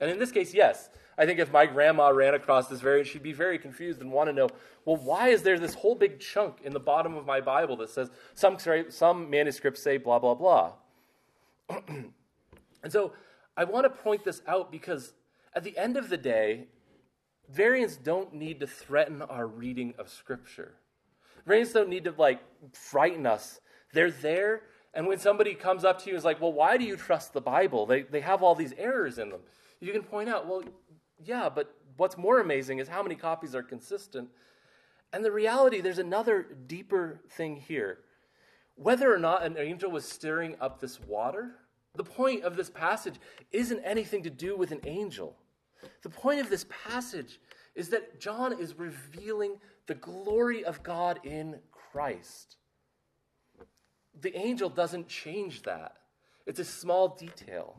And 0.01 0.11
in 0.11 0.19
this 0.19 0.33
case, 0.33 0.53
yes. 0.53 0.91
I 1.17 1.27
think 1.27 1.39
if 1.39 1.53
my 1.53 1.67
grandma 1.67 2.09
ran 2.09 2.35
across 2.35 2.67
this 2.69 2.81
variant, 2.81 3.09
she'd 3.09 3.23
be 3.23 3.33
very 3.33 3.59
confused 3.59 4.01
and 4.01 4.11
want 4.11 4.29
to 4.29 4.33
know, 4.33 4.49
well, 4.85 4.97
why 4.97 5.29
is 5.29 5.43
there 5.43 5.59
this 5.59 5.75
whole 5.75 5.95
big 5.95 6.19
chunk 6.19 6.59
in 6.65 6.73
the 6.73 6.81
bottom 6.81 7.17
of 7.17 7.25
my 7.25 7.41
Bible 7.41 7.77
that 7.77 7.91
says 7.91 8.11
some, 8.35 8.57
some 8.89 9.31
manuscripts 9.31 9.81
say 9.81 9.97
blah, 9.97 10.19
blah, 10.19 10.35
blah? 10.35 10.73
and 11.89 12.13
so 12.91 13.13
I 13.57 13.65
want 13.65 13.85
to 13.85 13.91
point 13.91 14.25
this 14.25 14.43
out 14.47 14.71
because 14.71 15.13
at 15.55 15.65
the 15.65 15.77
end 15.79 15.97
of 15.97 16.09
the 16.09 16.17
day, 16.17 16.67
variants 17.49 17.97
don't 17.97 18.35
need 18.35 18.61
to 18.61 18.67
threaten 18.67 19.23
our 19.23 19.47
reading 19.47 19.95
of 19.99 20.09
Scripture. 20.09 20.75
Variants 21.47 21.73
don't 21.73 21.89
need 21.89 22.05
to 22.05 22.15
like 22.17 22.41
frighten 22.73 23.27
us. 23.27 23.61
They're 23.93 24.11
there, 24.11 24.63
and 24.95 25.07
when 25.07 25.19
somebody 25.19 25.55
comes 25.55 25.85
up 25.85 26.01
to 26.01 26.07
you 26.07 26.13
and 26.13 26.19
is 26.19 26.25
like, 26.25 26.41
Well, 26.41 26.53
why 26.53 26.77
do 26.77 26.85
you 26.85 26.97
trust 26.97 27.33
the 27.33 27.41
Bible? 27.41 27.87
They, 27.87 28.03
they 28.03 28.21
have 28.21 28.43
all 28.43 28.55
these 28.55 28.73
errors 28.79 29.19
in 29.19 29.31
them. 29.31 29.41
You 29.81 29.93
can 29.93 30.03
point 30.03 30.29
out, 30.29 30.47
Well, 30.47 30.63
yeah, 31.23 31.49
but 31.49 31.75
what's 31.97 32.17
more 32.17 32.41
amazing 32.41 32.79
is 32.79 32.89
how 32.89 33.03
many 33.03 33.15
copies 33.15 33.55
are 33.55 33.63
consistent. 33.63 34.29
And 35.13 35.25
the 35.25 35.33
reality, 35.33 35.81
there's 35.81 35.99
another 35.99 36.47
deeper 36.67 37.21
thing 37.31 37.57
here. 37.57 37.99
Whether 38.77 39.13
or 39.13 39.19
not 39.19 39.45
an 39.45 39.57
angel 39.57 39.91
was 39.91 40.05
stirring 40.05 40.57
up 40.61 40.81
this 40.81 40.99
water, 41.01 41.55
the 41.97 42.05
point 42.05 42.45
of 42.45 42.57
this 42.57 42.71
passage 42.71 43.15
isn't 43.53 43.81
anything 43.85 44.23
to 44.25 44.31
do 44.31 44.57
with 44.57 44.73
an 44.73 44.81
angel. 44.85 45.37
The 46.03 46.11
point 46.11 46.41
of 46.41 46.51
this 46.51 46.67
passage 46.87 47.41
is 47.75 47.91
that 47.91 48.21
John 48.21 48.59
is 48.59 48.79
revealing 48.79 49.57
the 49.87 49.95
glory 49.95 50.65
of 50.65 50.83
God 50.83 51.21
in 51.25 51.59
Christ. 51.71 52.57
The 54.21 54.37
angel 54.37 54.69
doesn't 54.69 55.09
change 55.09 55.63
that, 55.63 55.97
it's 56.47 56.61
a 56.61 56.65
small 56.65 57.09
detail. 57.09 57.77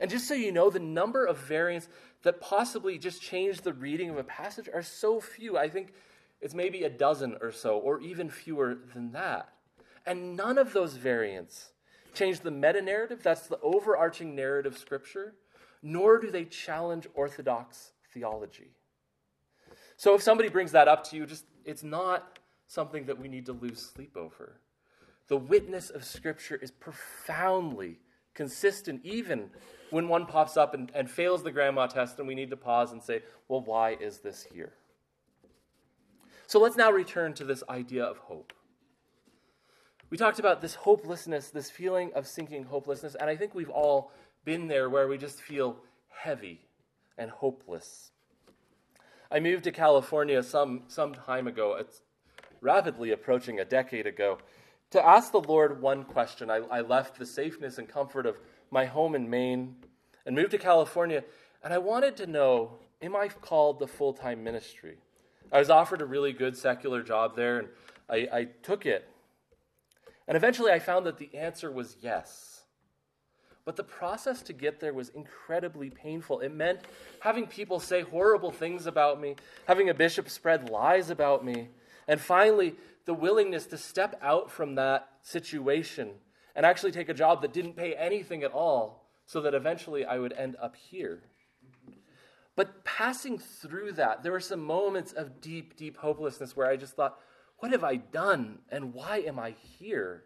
And 0.00 0.10
just 0.10 0.26
so 0.26 0.34
you 0.34 0.50
know, 0.50 0.68
the 0.70 0.80
number 0.80 1.24
of 1.26 1.38
variants 1.38 1.88
that 2.22 2.40
possibly 2.40 2.98
just 2.98 3.22
change 3.22 3.60
the 3.60 3.72
reading 3.72 4.10
of 4.10 4.16
a 4.16 4.24
passage 4.24 4.68
are 4.72 4.82
so 4.82 5.20
few. 5.20 5.56
I 5.56 5.68
think 5.68 5.92
it's 6.40 6.54
maybe 6.54 6.82
a 6.82 6.90
dozen 6.90 7.36
or 7.40 7.52
so, 7.52 7.78
or 7.78 8.00
even 8.00 8.28
fewer 8.28 8.78
than 8.94 9.12
that. 9.12 9.50
And 10.04 10.36
none 10.36 10.58
of 10.58 10.72
those 10.72 10.94
variants 10.96 11.71
change 12.14 12.40
the 12.40 12.50
meta 12.50 12.82
narrative, 12.82 13.22
that's 13.22 13.46
the 13.46 13.58
overarching 13.60 14.34
narrative 14.34 14.76
scripture, 14.78 15.34
nor 15.82 16.18
do 16.18 16.30
they 16.30 16.44
challenge 16.44 17.06
orthodox 17.14 17.92
theology. 18.12 18.72
So 19.96 20.14
if 20.14 20.22
somebody 20.22 20.48
brings 20.48 20.72
that 20.72 20.88
up 20.88 21.04
to 21.10 21.16
you, 21.16 21.26
just 21.26 21.44
it's 21.64 21.82
not 21.82 22.38
something 22.66 23.06
that 23.06 23.18
we 23.18 23.28
need 23.28 23.46
to 23.46 23.52
lose 23.52 23.80
sleep 23.80 24.16
over. 24.16 24.60
The 25.28 25.36
witness 25.36 25.90
of 25.90 26.04
scripture 26.04 26.56
is 26.56 26.70
profoundly 26.70 28.00
consistent, 28.34 29.00
even 29.04 29.50
when 29.90 30.08
one 30.08 30.26
pops 30.26 30.56
up 30.56 30.74
and, 30.74 30.90
and 30.94 31.10
fails 31.10 31.42
the 31.42 31.50
grandma 31.50 31.86
test, 31.86 32.18
and 32.18 32.26
we 32.26 32.34
need 32.34 32.50
to 32.50 32.56
pause 32.56 32.92
and 32.92 33.02
say, 33.02 33.22
well, 33.48 33.60
why 33.60 33.96
is 34.00 34.18
this 34.18 34.46
here? 34.52 34.72
So 36.46 36.58
let's 36.58 36.76
now 36.76 36.90
return 36.90 37.34
to 37.34 37.44
this 37.44 37.62
idea 37.68 38.04
of 38.04 38.18
hope. 38.18 38.52
We 40.12 40.18
talked 40.18 40.38
about 40.38 40.60
this 40.60 40.74
hopelessness, 40.74 41.48
this 41.48 41.70
feeling 41.70 42.12
of 42.14 42.26
sinking 42.26 42.64
hopelessness, 42.64 43.14
and 43.14 43.30
I 43.30 43.36
think 43.36 43.54
we've 43.54 43.70
all 43.70 44.12
been 44.44 44.68
there 44.68 44.90
where 44.90 45.08
we 45.08 45.16
just 45.16 45.40
feel 45.40 45.78
heavy 46.10 46.60
and 47.16 47.30
hopeless. 47.30 48.10
I 49.30 49.40
moved 49.40 49.64
to 49.64 49.72
California 49.72 50.42
some, 50.42 50.82
some 50.88 51.14
time 51.14 51.46
ago. 51.46 51.76
It's 51.80 52.02
rapidly 52.60 53.10
approaching 53.10 53.58
a 53.58 53.64
decade 53.64 54.06
ago 54.06 54.36
to 54.90 55.02
ask 55.02 55.32
the 55.32 55.40
Lord 55.40 55.80
one 55.80 56.04
question. 56.04 56.50
I, 56.50 56.56
I 56.70 56.82
left 56.82 57.18
the 57.18 57.24
safeness 57.24 57.78
and 57.78 57.88
comfort 57.88 58.26
of 58.26 58.36
my 58.70 58.84
home 58.84 59.14
in 59.14 59.30
Maine 59.30 59.76
and 60.26 60.36
moved 60.36 60.50
to 60.50 60.58
California, 60.58 61.24
and 61.64 61.72
I 61.72 61.78
wanted 61.78 62.18
to 62.18 62.26
know 62.26 62.72
am 63.00 63.16
I 63.16 63.28
called 63.28 63.78
to 63.78 63.86
full 63.86 64.12
time 64.12 64.44
ministry? 64.44 64.98
I 65.50 65.58
was 65.58 65.70
offered 65.70 66.02
a 66.02 66.04
really 66.04 66.34
good 66.34 66.54
secular 66.54 67.02
job 67.02 67.34
there, 67.34 67.60
and 67.60 67.68
I, 68.10 68.28
I 68.30 68.48
took 68.62 68.84
it. 68.84 69.08
And 70.28 70.36
eventually 70.36 70.72
I 70.72 70.78
found 70.78 71.06
that 71.06 71.18
the 71.18 71.34
answer 71.34 71.70
was 71.70 71.96
yes. 72.00 72.62
But 73.64 73.76
the 73.76 73.84
process 73.84 74.42
to 74.42 74.52
get 74.52 74.80
there 74.80 74.92
was 74.92 75.10
incredibly 75.10 75.90
painful. 75.90 76.40
It 76.40 76.52
meant 76.52 76.80
having 77.20 77.46
people 77.46 77.78
say 77.78 78.02
horrible 78.02 78.50
things 78.50 78.86
about 78.86 79.20
me, 79.20 79.36
having 79.66 79.88
a 79.88 79.94
bishop 79.94 80.28
spread 80.28 80.68
lies 80.68 81.10
about 81.10 81.44
me, 81.44 81.68
and 82.08 82.20
finally, 82.20 82.74
the 83.04 83.14
willingness 83.14 83.66
to 83.66 83.78
step 83.78 84.18
out 84.22 84.50
from 84.50 84.74
that 84.76 85.08
situation 85.22 86.10
and 86.54 86.66
actually 86.66 86.92
take 86.92 87.08
a 87.08 87.14
job 87.14 87.42
that 87.42 87.52
didn't 87.52 87.76
pay 87.76 87.94
anything 87.94 88.42
at 88.42 88.52
all 88.52 89.08
so 89.26 89.40
that 89.40 89.54
eventually 89.54 90.04
I 90.04 90.18
would 90.18 90.32
end 90.32 90.56
up 90.60 90.76
here. 90.76 91.22
But 92.54 92.84
passing 92.84 93.38
through 93.38 93.92
that, 93.92 94.22
there 94.22 94.32
were 94.32 94.40
some 94.40 94.60
moments 94.60 95.12
of 95.12 95.40
deep, 95.40 95.76
deep 95.76 95.96
hopelessness 95.96 96.54
where 96.54 96.66
I 96.66 96.76
just 96.76 96.94
thought, 96.94 97.18
what 97.62 97.70
have 97.70 97.84
I 97.84 97.94
done 97.94 98.58
and 98.70 98.92
why 98.92 99.18
am 99.18 99.38
I 99.38 99.54
here? 99.78 100.24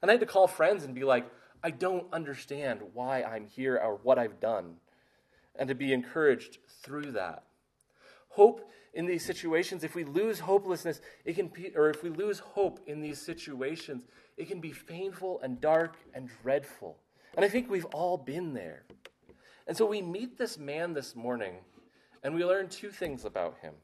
And 0.00 0.08
I 0.08 0.14
had 0.14 0.20
to 0.20 0.26
call 0.26 0.46
friends 0.46 0.84
and 0.84 0.94
be 0.94 1.02
like, 1.02 1.28
I 1.60 1.70
don't 1.70 2.06
understand 2.12 2.78
why 2.94 3.24
I'm 3.24 3.48
here 3.48 3.76
or 3.76 3.96
what 4.04 4.20
I've 4.20 4.38
done. 4.38 4.76
And 5.58 5.68
to 5.68 5.74
be 5.74 5.92
encouraged 5.92 6.58
through 6.84 7.10
that. 7.12 7.42
Hope 8.28 8.70
in 8.94 9.04
these 9.04 9.26
situations, 9.26 9.82
if 9.82 9.96
we 9.96 10.04
lose 10.04 10.38
hopelessness, 10.38 11.00
it 11.24 11.34
can 11.34 11.48
be, 11.48 11.72
or 11.74 11.90
if 11.90 12.04
we 12.04 12.08
lose 12.08 12.38
hope 12.38 12.78
in 12.86 13.00
these 13.00 13.20
situations, 13.20 14.04
it 14.36 14.46
can 14.46 14.60
be 14.60 14.72
painful 14.86 15.40
and 15.42 15.60
dark 15.60 15.96
and 16.14 16.30
dreadful. 16.44 16.98
And 17.34 17.44
I 17.44 17.48
think 17.48 17.68
we've 17.68 17.84
all 17.86 18.16
been 18.16 18.54
there. 18.54 18.84
And 19.66 19.76
so 19.76 19.86
we 19.86 20.02
meet 20.02 20.38
this 20.38 20.56
man 20.56 20.94
this 20.94 21.16
morning, 21.16 21.54
and 22.22 22.32
we 22.32 22.44
learn 22.44 22.68
two 22.68 22.92
things 22.92 23.24
about 23.24 23.56
him. 23.60 23.74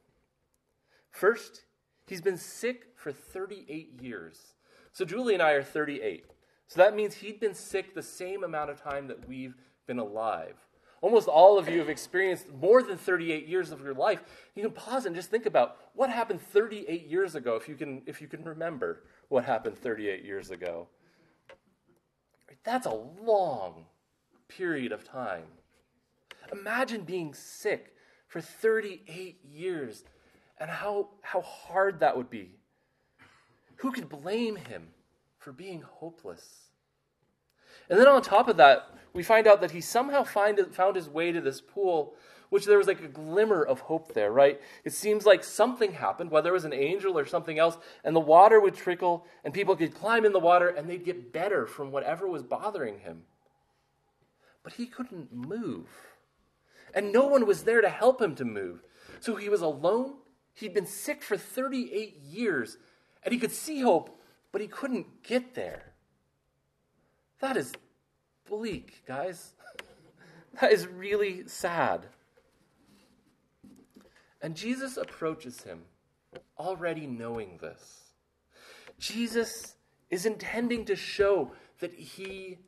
First, 1.11 1.65
he's 2.13 2.21
been 2.21 2.37
sick 2.37 2.89
for 2.95 3.11
38 3.11 4.03
years. 4.03 4.53
So 4.93 5.07
Julie 5.07 5.33
and 5.33 5.43
I 5.43 5.53
are 5.53 5.63
38. 5.63 6.27
So 6.67 6.83
that 6.83 6.95
means 6.95 7.15
he'd 7.15 7.41
been 7.41 7.55
sick 7.55 7.95
the 7.95 8.03
same 8.03 8.45
amount 8.45 8.69
of 8.69 8.83
time 8.83 9.07
that 9.07 9.27
we've 9.27 9.55
been 9.87 9.99
alive. 9.99 10.57
Almost 11.01 11.27
all 11.27 11.59
of 11.59 11.71
you 11.71 11.79
have 11.79 11.89
experienced 11.89 12.53
more 12.53 12.83
than 12.83 12.99
38 12.99 13.49
years 13.49 13.73
of 13.73 13.81
your 13.81 13.95
life. 13.95 14.21
You 14.55 14.63
can 14.63 14.73
pause 14.73 15.07
and 15.07 15.17
just 15.17 15.31
think 15.31 15.47
about 15.47 15.79
what 15.95 16.11
happened 16.11 16.43
38 16.43 17.07
years 17.07 17.35
ago, 17.35 17.57
if 17.57 17.67
you 17.67 17.77
can, 17.77 18.03
if 18.05 18.21
you 18.21 18.29
can 18.29 18.45
remember 18.45 19.05
what 19.31 19.47
happened 19.47 19.79
38 19.79 20.23
years 20.23 20.51
ago. 20.51 20.89
That's 22.63 22.85
a 22.85 22.95
long 23.25 23.87
period 24.49 24.93
of 24.93 25.03
time. 25.03 25.45
Imagine 26.53 27.05
being 27.05 27.33
sick 27.33 27.95
for 28.29 28.43
38 28.43 29.41
years 29.43 30.05
and 30.63 30.71
how, 30.71 31.09
how 31.23 31.41
hard 31.41 31.99
that 31.99 32.17
would 32.17 32.31
be. 32.31 32.49
Who 33.79 33.91
could 33.91 34.09
blame 34.09 34.55
him 34.55 34.91
for 35.41 35.51
being 35.51 35.83
hopeless? 35.83 36.69
And 37.91 37.99
then 37.99 38.07
on 38.07 38.23
top 38.23 38.49
of 38.49 38.59
that, 38.59 38.95
we 39.13 39.25
find 39.25 39.49
out 39.49 39.61
that 39.61 39.73
he 39.73 39.81
somehow 39.81 40.23
find, 40.23 40.61
found 40.73 40.95
his 40.95 41.09
way 41.09 41.33
to 41.33 41.41
this 41.41 41.61
pool, 41.61 42.15
which 42.51 42.65
there 42.65 42.79
was 42.79 42.87
like 42.87 43.03
a 43.03 43.09
glimmer 43.09 43.65
of 43.65 43.81
hope 43.81 44.15
there, 44.15 44.31
right? 44.31 44.61
It 44.85 44.93
seems 44.93 45.27
like 45.27 45.43
something 45.43 45.95
happened, 45.95 46.31
whether 46.31 46.51
it 46.51 46.53
was 46.53 46.65
an 46.65 46.73
angel 46.73 47.19
or 47.19 47.27
something 47.27 47.59
else, 47.59 47.77
and 48.05 48.15
the 48.15 48.21
water 48.21 48.61
would 48.61 48.77
trickle, 48.77 49.27
and 49.45 49.53
people 49.53 49.75
could 49.75 49.93
climb 49.93 50.25
in 50.25 50.33
the 50.33 50.39
water, 50.39 50.69
and 50.69 50.89
they'd 50.89 51.05
get 51.05 51.33
better 51.33 51.67
from 51.67 51.91
whatever 51.91 52.29
was 52.29 52.45
bothering 52.45 53.01
him. 53.01 53.23
But 54.63 54.75
he 54.75 54.87
couldn't 54.87 55.33
move. 55.33 55.89
And 56.95 57.13
no 57.13 57.27
one 57.27 57.47
was 57.47 57.65
there 57.65 57.81
to 57.81 57.89
help 57.89 58.23
him 58.23 58.37
to 58.37 58.45
move. 58.45 58.85
So 59.19 59.35
he 59.35 59.49
was 59.49 59.61
alone. 59.61 60.19
He'd 60.55 60.75
been 60.75 60.87
sick 60.87 61.23
for 61.23 61.37
38 61.37 62.17
years, 62.17 62.79
and 63.23 63.33
he 63.33 63.41
could 63.41 63.53
see 63.53 63.81
hope, 63.81 64.21
but 64.51 64.61
he 64.61 64.67
couldn't 64.67 65.23
get 65.23 65.55
there. 65.55 65.93
That 67.41 67.57
is 67.57 67.73
bleak, 68.49 69.03
guys. 69.07 69.55
That 70.61 70.71
is 70.71 70.87
really 70.87 71.49
sad. 71.49 72.09
And 74.43 74.55
Jesus 74.55 74.99
approaches 74.99 75.63
him 75.63 75.85
already 76.59 77.07
knowing 77.07 77.59
this. 77.63 78.11
Jesus 78.99 79.77
is 80.11 80.27
intending 80.27 80.85
to 80.85 80.95
show 80.95 81.53
that 81.81 81.95
he 81.95 82.59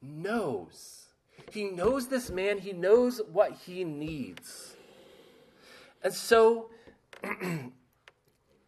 knows. 0.00 1.08
He 1.50 1.64
knows 1.64 2.08
this 2.08 2.30
man, 2.30 2.58
he 2.58 2.72
knows 2.72 3.20
what 3.30 3.52
he 3.52 3.84
needs. 3.84 4.74
And 6.02 6.12
so 6.12 6.70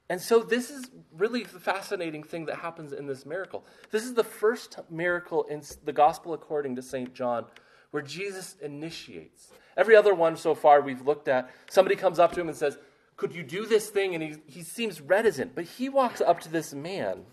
And 0.09 0.21
so, 0.21 0.39
this 0.39 0.71
is 0.71 0.89
really 1.11 1.43
the 1.43 1.59
fascinating 1.59 2.23
thing 2.23 2.47
that 2.47 2.59
happens 2.59 2.93
in 2.93 3.09
this 3.09 3.27
miracle. 3.27 3.65
This 3.91 4.05
is 4.05 4.15
the 4.15 4.23
first 4.23 4.79
miracle 4.89 5.43
in 5.51 5.63
the 5.85 5.93
gospel 5.93 6.33
according 6.33 6.77
to 6.77 6.83
St. 6.83 7.13
John 7.13 7.47
where 7.91 8.03
Jesus 8.03 8.57
initiates. 8.61 9.49
Every 9.77 9.97
other 9.97 10.15
one 10.15 10.37
so 10.37 10.55
far 10.55 10.81
we've 10.81 11.03
looked 11.03 11.29
at, 11.29 11.51
somebody 11.69 11.97
comes 11.97 12.19
up 12.19 12.33
to 12.33 12.41
him 12.41 12.49
and 12.49 12.57
says, 12.57 12.79
Could 13.17 13.35
you 13.35 13.43
do 13.43 13.67
this 13.67 13.89
thing? 13.89 14.15
And 14.15 14.23
he, 14.23 14.37
he 14.47 14.63
seems 14.63 15.01
reticent, 15.01 15.55
but 15.55 15.65
he 15.65 15.89
walks 15.89 16.21
up 16.21 16.39
to 16.41 16.49
this 16.49 16.73
man 16.73 17.25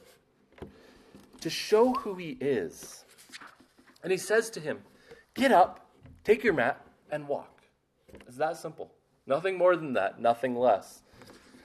to 1.41 1.49
show 1.49 1.93
who 1.93 2.15
he 2.15 2.37
is. 2.39 3.03
And 4.01 4.11
he 4.11 4.17
says 4.17 4.49
to 4.51 4.59
him, 4.59 4.79
Get 5.35 5.51
up, 5.51 5.85
take 6.23 6.43
your 6.43 6.53
mat, 6.53 6.81
and 7.11 7.27
walk. 7.27 7.61
It's 8.27 8.37
that 8.37 8.57
simple. 8.57 8.93
Nothing 9.27 9.57
more 9.57 9.75
than 9.75 9.93
that, 9.93 10.19
nothing 10.19 10.55
less. 10.55 11.02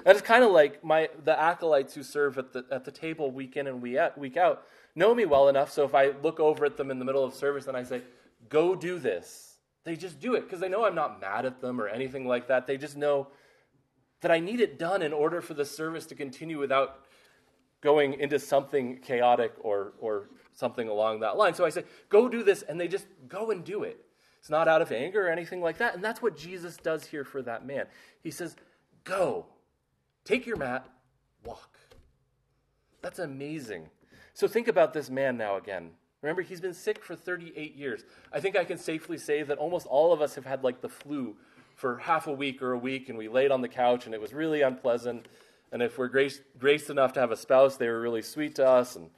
And 0.05 0.17
it's 0.17 0.27
kind 0.27 0.45
of 0.45 0.51
like 0.53 0.85
my 0.85 1.11
the 1.25 1.39
acolytes 1.39 1.95
who 1.95 2.03
serve 2.03 2.39
at 2.39 2.53
the 2.53 2.65
at 2.71 2.85
the 2.85 2.93
table 2.93 3.31
week 3.31 3.57
in 3.57 3.67
and 3.67 3.83
week 3.83 4.37
out 4.37 4.63
know 4.95 5.15
me 5.15 5.25
well 5.25 5.49
enough. 5.49 5.71
So 5.71 5.85
if 5.85 5.95
I 5.95 6.13
look 6.23 6.41
over 6.41 6.65
at 6.65 6.77
them 6.77 6.91
in 6.91 6.99
the 6.99 7.05
middle 7.05 7.25
of 7.25 7.35
service 7.35 7.67
and 7.67 7.77
I 7.77 7.83
say, 7.83 8.03
"Go 8.49 8.75
do 8.75 8.99
this," 8.99 9.59
they 9.85 9.97
just 9.97 10.21
do 10.21 10.35
it 10.35 10.43
because 10.43 10.61
they 10.61 10.69
know 10.69 10.85
I'm 10.85 10.95
not 10.95 11.21
mad 11.21 11.45
at 11.47 11.61
them 11.61 11.81
or 11.81 11.89
anything 11.89 12.27
like 12.27 12.49
that. 12.49 12.67
They 12.67 12.77
just 12.77 12.97
know 12.97 13.29
that 14.21 14.31
I 14.31 14.41
need 14.41 14.61
it 14.61 14.79
done 14.79 15.03
in 15.03 15.13
order 15.13 15.41
for 15.41 15.55
the 15.55 15.65
service 15.65 16.07
to 16.07 16.15
continue 16.15 16.59
without 16.59 17.07
going 17.81 18.15
into 18.15 18.39
something 18.39 18.99
chaotic 18.99 19.53
or 19.61 19.95
or 20.01 20.29
something 20.53 20.89
along 20.89 21.21
that 21.21 21.37
line. 21.37 21.55
So 21.55 21.65
I 21.65 21.71
say, 21.71 21.85
"Go 22.09 22.29
do 22.29 22.43
this," 22.43 22.63
and 22.63 22.81
they 22.81 22.89
just 22.89 23.07
go 23.29 23.51
and 23.51 23.65
do 23.65 23.83
it. 23.83 24.05
It's 24.39 24.51
not 24.51 24.69
out 24.69 24.83
of 24.83 24.93
anger 24.93 25.27
or 25.27 25.31
anything 25.31 25.61
like 25.61 25.79
that. 25.79 25.95
And 25.95 26.03
that's 26.03 26.23
what 26.23 26.37
Jesus 26.37 26.77
does 26.77 27.07
here 27.07 27.25
for 27.25 27.43
that 27.43 27.67
man. 27.67 27.87
He 28.23 28.31
says, 28.31 28.57
"Go." 29.05 29.47
Take 30.25 30.47
your 30.47 30.57
mat, 30.57 30.87
walk. 31.45 31.79
That's 33.03 33.19
amazing. 33.19 33.89
So 34.35 34.47
think 34.47 34.69
about 34.69 34.93
this 34.93 35.11
man 35.11 35.37
now 35.37 35.57
again. 35.57 35.91
Remember, 36.23 36.43
he's 36.43 36.61
been 36.61 36.75
sick 36.75 37.05
for 37.05 37.15
38 37.15 37.77
years. 37.77 38.05
I 38.33 38.41
think 38.41 38.57
I 38.57 38.65
can 38.65 38.79
safely 38.79 39.19
say 39.19 39.43
that 39.43 39.59
almost 39.59 39.87
all 39.87 40.13
of 40.13 40.21
us 40.21 40.35
have 40.35 40.45
had 40.45 40.65
like 40.65 40.81
the 40.81 40.89
flu 40.89 41.37
for 41.77 41.99
half 41.99 42.27
a 42.27 42.33
week 42.33 42.61
or 42.61 42.73
a 42.73 42.79
week, 42.79 43.09
and 43.09 43.17
we 43.17 43.29
laid 43.29 43.53
on 43.53 43.61
the 43.61 43.69
couch, 43.69 44.07
and 44.07 44.15
it 44.15 44.21
was 44.21 44.33
really 44.33 44.63
unpleasant. 44.63 45.29
And 45.71 45.81
if 45.81 45.97
we're 45.97 46.09
grace, 46.09 46.41
graced 46.59 46.91
enough 46.91 47.13
to 47.13 47.21
have 47.21 47.31
a 47.31 47.37
spouse, 47.37 47.77
they 47.77 47.89
were 47.89 48.01
really 48.01 48.23
sweet 48.23 48.57
to 48.57 48.67
us, 48.67 48.97
and 48.97 49.11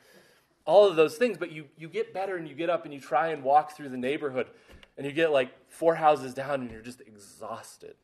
all 0.67 0.87
of 0.87 0.95
those 0.95 1.17
things. 1.17 1.39
But 1.39 1.53
you, 1.53 1.67
you 1.79 1.89
get 1.89 2.13
better, 2.13 2.37
and 2.37 2.47
you 2.47 2.55
get 2.55 2.69
up, 2.69 2.85
and 2.85 2.93
you 2.93 3.01
try 3.01 3.29
and 3.29 3.43
walk 3.43 3.75
through 3.75 3.89
the 3.89 3.97
neighborhood, 3.97 4.49
and 4.99 5.07
you 5.07 5.13
get 5.13 5.33
like 5.33 5.53
four 5.69 5.95
houses 5.95 6.35
down, 6.35 6.61
and 6.61 6.71
you're 6.71 6.83
just 6.83 7.01
exhausted, 7.01 7.95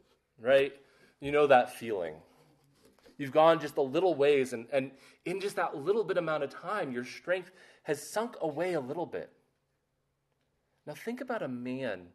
right? 0.40 0.72
You 1.20 1.32
know 1.32 1.46
that 1.48 1.74
feeling. 1.74 2.14
You've 3.18 3.32
gone 3.32 3.60
just 3.60 3.76
a 3.78 3.82
little 3.82 4.14
ways, 4.14 4.52
and, 4.52 4.66
and 4.72 4.90
in 5.24 5.40
just 5.40 5.56
that 5.56 5.76
little 5.76 6.04
bit 6.04 6.18
amount 6.18 6.42
of 6.42 6.50
time, 6.50 6.92
your 6.92 7.04
strength 7.04 7.50
has 7.84 8.10
sunk 8.10 8.36
away 8.42 8.74
a 8.74 8.80
little 8.80 9.06
bit. 9.06 9.30
Now, 10.86 10.92
think 10.92 11.20
about 11.20 11.42
a 11.42 11.48
man 11.48 12.08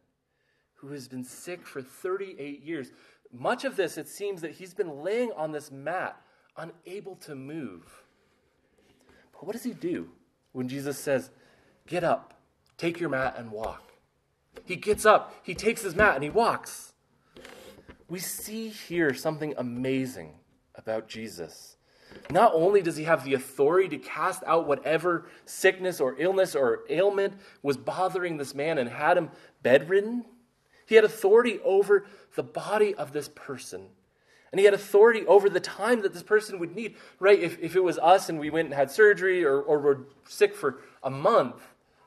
who 0.74 0.92
has 0.92 1.08
been 1.08 1.24
sick 1.24 1.66
for 1.66 1.82
38 1.82 2.62
years. 2.62 2.92
Much 3.32 3.64
of 3.64 3.76
this, 3.76 3.98
it 3.98 4.08
seems 4.08 4.40
that 4.42 4.52
he's 4.52 4.74
been 4.74 5.02
laying 5.02 5.32
on 5.32 5.50
this 5.50 5.72
mat, 5.72 6.20
unable 6.56 7.16
to 7.16 7.34
move. 7.34 7.84
But 9.32 9.44
what 9.44 9.52
does 9.52 9.64
he 9.64 9.72
do 9.72 10.08
when 10.52 10.68
Jesus 10.68 10.98
says, 10.98 11.30
Get 11.88 12.04
up, 12.04 12.34
take 12.78 13.00
your 13.00 13.08
mat, 13.08 13.34
and 13.36 13.50
walk? 13.50 13.92
He 14.64 14.76
gets 14.76 15.04
up, 15.04 15.34
he 15.42 15.54
takes 15.54 15.82
his 15.82 15.96
mat, 15.96 16.14
and 16.14 16.22
he 16.22 16.30
walks. 16.30 16.92
We 18.08 18.20
see 18.20 18.68
here 18.68 19.14
something 19.14 19.54
amazing 19.56 20.34
about 20.74 21.08
Jesus. 21.08 21.76
Not 22.30 22.52
only 22.54 22.82
does 22.82 22.96
he 22.96 23.04
have 23.04 23.24
the 23.24 23.34
authority 23.34 23.88
to 23.96 23.98
cast 23.98 24.42
out 24.44 24.66
whatever 24.66 25.26
sickness 25.46 26.00
or 26.00 26.14
illness 26.18 26.54
or 26.54 26.80
ailment 26.90 27.34
was 27.62 27.76
bothering 27.76 28.36
this 28.36 28.54
man 28.54 28.78
and 28.78 28.88
had 28.88 29.16
him 29.16 29.30
bedridden, 29.62 30.24
he 30.86 30.94
had 30.94 31.04
authority 31.04 31.58
over 31.64 32.04
the 32.34 32.42
body 32.42 32.94
of 32.94 33.12
this 33.12 33.28
person. 33.28 33.86
And 34.50 34.58
he 34.58 34.66
had 34.66 34.74
authority 34.74 35.26
over 35.26 35.48
the 35.48 35.60
time 35.60 36.02
that 36.02 36.12
this 36.12 36.22
person 36.22 36.58
would 36.58 36.76
need, 36.76 36.96
right? 37.18 37.40
If, 37.40 37.58
if 37.58 37.74
it 37.74 37.82
was 37.82 37.98
us 37.98 38.28
and 38.28 38.38
we 38.38 38.50
went 38.50 38.66
and 38.66 38.74
had 38.74 38.90
surgery 38.90 39.44
or, 39.44 39.58
or 39.58 39.78
were 39.78 40.06
sick 40.28 40.54
for 40.54 40.80
a 41.02 41.08
month, 41.08 41.62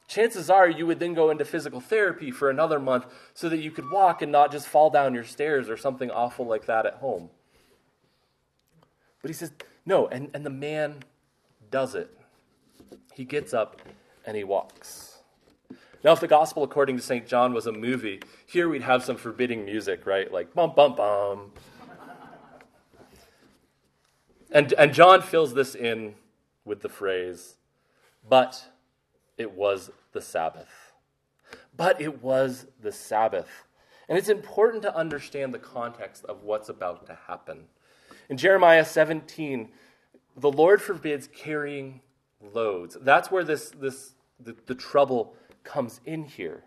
chances 0.08 0.52
are 0.52 0.70
you 0.70 0.86
would 0.86 1.00
then 1.00 1.16
go 1.16 1.32
into 1.32 1.44
physical 1.44 1.82
therapy 1.82 2.30
for 2.30 2.52
another 2.52 2.80
month 2.80 3.08
so 3.34 3.50
that 3.50 3.58
you 3.58 3.72
could 3.72 3.90
walk 3.90 4.22
and 4.22 4.32
not 4.32 4.52
just 4.52 4.68
fall 4.68 4.92
down 4.92 5.16
your 5.16 5.24
stairs 5.24 5.68
or 5.70 5.78
something 5.78 6.12
awful 6.12 6.46
like 6.46 6.68
that 6.68 6.86
at 6.86 6.96
home. 6.96 7.32
But 9.26 9.32
he 9.32 9.34
says, 9.34 9.54
no, 9.88 10.06
and, 10.10 10.30
and 10.36 10.46
the 10.46 10.52
man 10.52 10.98
does 11.72 11.96
it. 11.96 12.16
He 13.12 13.26
gets 13.26 13.56
up 13.56 13.82
and 14.24 14.38
he 14.38 14.44
walks. 14.44 15.18
Now, 16.04 16.12
if 16.12 16.20
the 16.20 16.28
gospel 16.28 16.62
according 16.62 16.98
to 16.98 17.02
St. 17.02 17.26
John 17.26 17.52
was 17.52 17.66
a 17.66 17.72
movie, 17.72 18.22
here 18.46 18.70
we'd 18.70 18.84
have 18.84 19.04
some 19.04 19.18
forbidding 19.18 19.66
music, 19.66 20.06
right? 20.06 20.32
Like 20.32 20.54
bum, 20.54 20.74
bum, 20.76 20.96
bum. 20.96 21.52
And, 24.52 24.72
and 24.74 24.94
John 24.94 25.24
fills 25.24 25.56
this 25.56 25.74
in 25.74 26.14
with 26.64 26.82
the 26.82 26.90
phrase, 26.90 27.56
but 28.30 28.64
it 29.40 29.54
was 29.54 29.90
the 30.12 30.22
Sabbath. 30.22 30.94
But 31.76 32.00
it 32.00 32.22
was 32.22 32.68
the 32.80 32.92
Sabbath. 32.92 33.50
And 34.08 34.20
it's 34.20 34.30
important 34.30 34.84
to 34.84 34.96
understand 34.96 35.52
the 35.52 35.58
context 35.58 36.26
of 36.26 36.44
what's 36.44 36.70
about 36.70 37.08
to 37.08 37.18
happen. 37.28 37.64
In 38.30 38.38
Jeremiah 38.38 38.86
17, 38.86 39.70
the 40.38 40.52
Lord 40.52 40.82
forbids 40.82 41.28
carrying 41.28 42.02
loads. 42.54 42.98
That's 43.02 43.32
where 43.32 43.44
this, 43.44 43.72
this 43.72 44.16
the, 44.40 44.56
the 44.66 44.76
trouble 44.76 45.36
comes 45.64 46.02
in 46.06 46.26
here. 46.26 46.64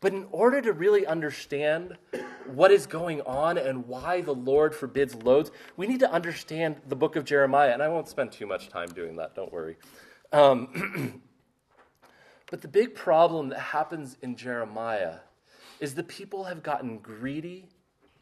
But 0.00 0.12
in 0.12 0.26
order 0.30 0.60
to 0.60 0.72
really 0.72 1.06
understand 1.06 1.98
what 2.46 2.70
is 2.70 2.86
going 2.86 3.20
on 3.22 3.58
and 3.58 3.86
why 3.86 4.20
the 4.20 4.34
Lord 4.34 4.74
forbids 4.74 5.14
loads, 5.16 5.50
we 5.76 5.88
need 5.88 6.00
to 6.00 6.10
understand 6.10 6.76
the 6.86 6.94
book 6.94 7.16
of 7.16 7.24
Jeremiah. 7.24 7.72
And 7.72 7.82
I 7.82 7.88
won't 7.88 8.08
spend 8.08 8.30
too 8.30 8.46
much 8.46 8.68
time 8.68 8.90
doing 8.90 9.16
that, 9.16 9.34
don't 9.34 9.52
worry. 9.52 9.76
Um, 10.32 11.20
but 12.50 12.62
the 12.62 12.68
big 12.68 12.94
problem 12.94 13.48
that 13.48 13.58
happens 13.58 14.16
in 14.22 14.36
Jeremiah 14.36 15.16
is 15.80 15.94
the 15.94 16.04
people 16.04 16.44
have 16.44 16.62
gotten 16.62 16.98
greedy 16.98 17.68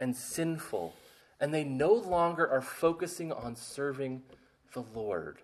and 0.01 0.17
sinful, 0.17 0.95
and 1.41 1.53
they 1.53 1.65
no 1.65 1.93
longer 1.93 2.49
are 2.49 2.63
focusing 2.63 3.33
on 3.33 3.57
serving 3.57 4.23
the 4.73 4.85
Lord. 4.95 5.39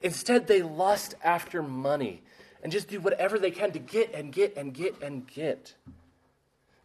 Instead, 0.00 0.46
they 0.46 0.62
lust 0.62 1.14
after 1.22 1.62
money 1.62 2.22
and 2.62 2.72
just 2.72 2.88
do 2.88 3.00
whatever 3.00 3.38
they 3.38 3.50
can 3.50 3.72
to 3.72 3.78
get 3.78 4.12
and 4.14 4.32
get 4.32 4.56
and 4.56 4.74
get 4.74 5.00
and 5.02 5.26
get. 5.26 5.74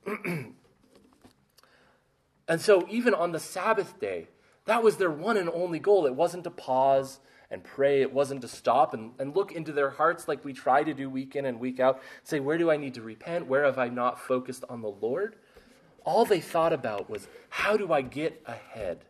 and 2.47 2.61
so, 2.61 2.87
even 2.89 3.13
on 3.13 3.31
the 3.31 3.39
Sabbath 3.39 3.99
day, 3.99 4.27
that 4.65 4.83
was 4.83 4.97
their 4.97 5.11
one 5.11 5.37
and 5.37 5.49
only 5.49 5.79
goal. 5.79 6.05
It 6.05 6.15
wasn't 6.15 6.43
to 6.43 6.51
pause 6.51 7.19
and 7.49 7.63
pray, 7.63 8.01
it 8.01 8.13
wasn't 8.13 8.41
to 8.41 8.47
stop 8.47 8.93
and, 8.93 9.13
and 9.19 9.35
look 9.35 9.53
into 9.53 9.71
their 9.71 9.89
hearts 9.89 10.27
like 10.27 10.43
we 10.43 10.51
try 10.51 10.83
to 10.83 10.93
do 10.93 11.09
week 11.09 11.35
in 11.35 11.45
and 11.45 11.59
week 11.59 11.79
out. 11.79 12.01
Say, 12.23 12.41
where 12.41 12.57
do 12.57 12.69
I 12.69 12.75
need 12.75 12.95
to 12.95 13.01
repent? 13.01 13.47
Where 13.47 13.63
have 13.63 13.79
I 13.79 13.87
not 13.87 14.19
focused 14.19 14.65
on 14.67 14.81
the 14.81 14.89
Lord? 14.89 15.37
All 16.07 16.23
they 16.23 16.39
thought 16.39 16.71
about 16.71 17.09
was, 17.09 17.27
how 17.49 17.75
do 17.75 17.91
I 17.91 18.01
get 18.01 18.41
ahead? 18.45 19.03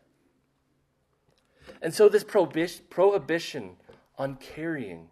And 1.80 1.94
so, 1.94 2.10
this 2.10 2.24
prohibition 2.24 3.76
on 4.18 4.36
carrying 4.38 5.10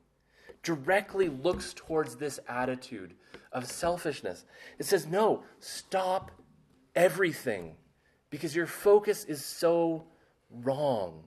directly 0.63 1.30
looks 1.30 1.75
towards 1.75 2.15
this 2.15 2.39
attitude 2.50 3.13
of 3.51 3.68
selfishness. 3.68 4.46
It 4.80 4.88
says, 4.88 5.06
no, 5.06 5.44
stop 5.60 6.32
everything 6.96 7.75
because 8.32 8.56
your 8.56 8.65
focus 8.65 9.24
is 9.24 9.46
so 9.46 10.08
wrong. 10.50 11.25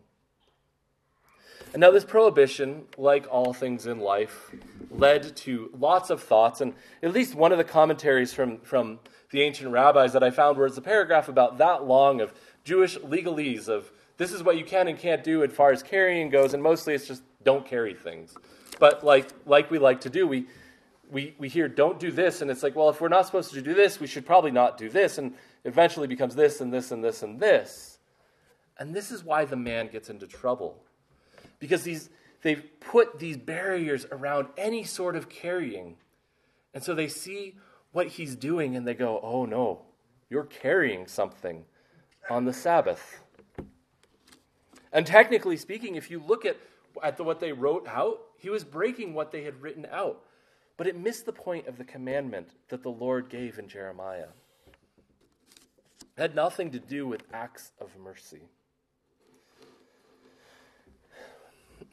And 1.72 1.80
now, 1.80 1.90
this 1.90 2.04
prohibition, 2.04 2.84
like 2.96 3.26
all 3.30 3.52
things 3.52 3.86
in 3.86 4.00
life, 4.00 4.50
led 4.90 5.36
to 5.36 5.70
lots 5.78 6.10
of 6.10 6.22
thoughts. 6.22 6.60
And 6.60 6.74
at 7.02 7.12
least 7.12 7.34
one 7.34 7.52
of 7.52 7.58
the 7.58 7.64
commentaries 7.64 8.32
from, 8.32 8.58
from 8.60 8.98
the 9.30 9.42
ancient 9.42 9.70
rabbis 9.70 10.12
that 10.14 10.22
I 10.22 10.30
found 10.30 10.59
was 10.59 10.78
a 10.78 10.83
paragraph 10.83 11.28
about 11.28 11.59
that 11.59 11.85
long 11.85 12.20
of 12.20 12.33
Jewish 12.64 12.96
legalese 12.98 13.68
of 13.68 13.90
this 14.16 14.33
is 14.33 14.42
what 14.42 14.59
you 14.59 14.64
can 14.64 14.88
and 14.88 14.98
can't 14.98 15.22
do 15.22 15.44
as 15.44 15.52
far 15.52 15.70
as 15.70 15.83
carrying 15.83 16.30
goes. 16.30 16.54
And 16.54 16.62
mostly 16.62 16.94
it's 16.94 17.06
just 17.06 17.22
don't 17.44 17.64
carry 17.64 17.94
things. 17.94 18.35
But 18.78 19.04
like, 19.04 19.28
like 19.46 19.70
we 19.70 19.78
like 19.78 20.02
to 20.02 20.11
do, 20.11 20.26
we, 20.26 20.46
we, 21.11 21.35
we 21.38 21.48
hear 21.48 21.68
don't 21.68 21.98
do 21.98 22.11
this, 22.11 22.42
and 22.42 22.50
it's 22.50 22.62
like, 22.62 22.76
well, 22.76 22.90
if 22.90 23.00
we're 23.00 23.09
not 23.09 23.26
supposed 23.26 23.52
to 23.54 23.62
do 23.62 23.74
this, 23.74 24.00
we 24.00 24.06
should 24.06 24.26
probably 24.26 24.50
not 24.50 24.78
do 24.78 24.88
this, 24.88 25.18
and 25.18 25.35
eventually 25.64 26.06
becomes 26.06 26.35
this 26.35 26.61
and 26.61 26.72
this 26.72 26.90
and 26.90 27.02
this 27.02 27.22
and 27.22 27.40
this. 27.40 27.98
And 28.78 28.94
this 28.94 29.11
is 29.11 29.24
why 29.24 29.44
the 29.44 29.56
man 29.56 29.88
gets 29.88 30.11
into 30.11 30.26
trouble. 30.26 30.83
Because 31.59 31.83
these, 31.83 32.11
they've 32.42 32.62
put 32.81 33.18
these 33.18 33.37
barriers 33.37 34.07
around 34.11 34.49
any 34.57 34.85
sort 34.85 35.16
of 35.16 35.29
carrying. 35.29 35.97
And 36.75 36.83
so 36.83 36.94
they 36.94 37.09
see 37.09 37.57
what 37.92 38.07
he's 38.07 38.37
doing 38.37 38.77
and 38.77 38.87
they 38.87 38.94
go, 38.94 39.21
oh 39.23 39.44
no, 39.44 39.83
you're 40.31 40.44
carrying 40.44 41.07
something 41.07 41.64
on 42.31 42.44
the 42.44 42.53
Sabbath. 42.53 43.21
And 44.92 45.07
technically 45.07 45.57
speaking, 45.57 45.97
if 45.97 46.11
you 46.11 46.23
look 46.25 46.44
at, 46.44 46.57
at 47.03 47.16
the, 47.16 47.25
what 47.25 47.40
they 47.40 47.53
wrote 47.53 47.87
out, 47.88 48.21
he 48.37 48.51
was 48.51 48.64
breaking 48.64 49.14
what 49.14 49.33
they 49.33 49.42
had 49.42 49.61
written 49.61 49.87
out, 49.90 50.23
but 50.77 50.87
it 50.87 50.97
missed 50.97 51.27
the 51.27 51.33
point 51.33 51.66
of 51.66 51.77
the 51.77 51.85
commandment 51.85 52.49
that 52.68 52.83
the 52.83 52.90
Lord 52.90 53.29
gave 53.29 53.59
in 53.59 53.68
Jeremiah. 53.68 54.29
It 56.01 56.21
had 56.21 56.35
nothing 56.35 56.71
to 56.73 56.79
do 56.79 57.07
with 57.07 57.25
acts 57.33 57.73
of 57.81 57.90
mercy. 57.99 58.42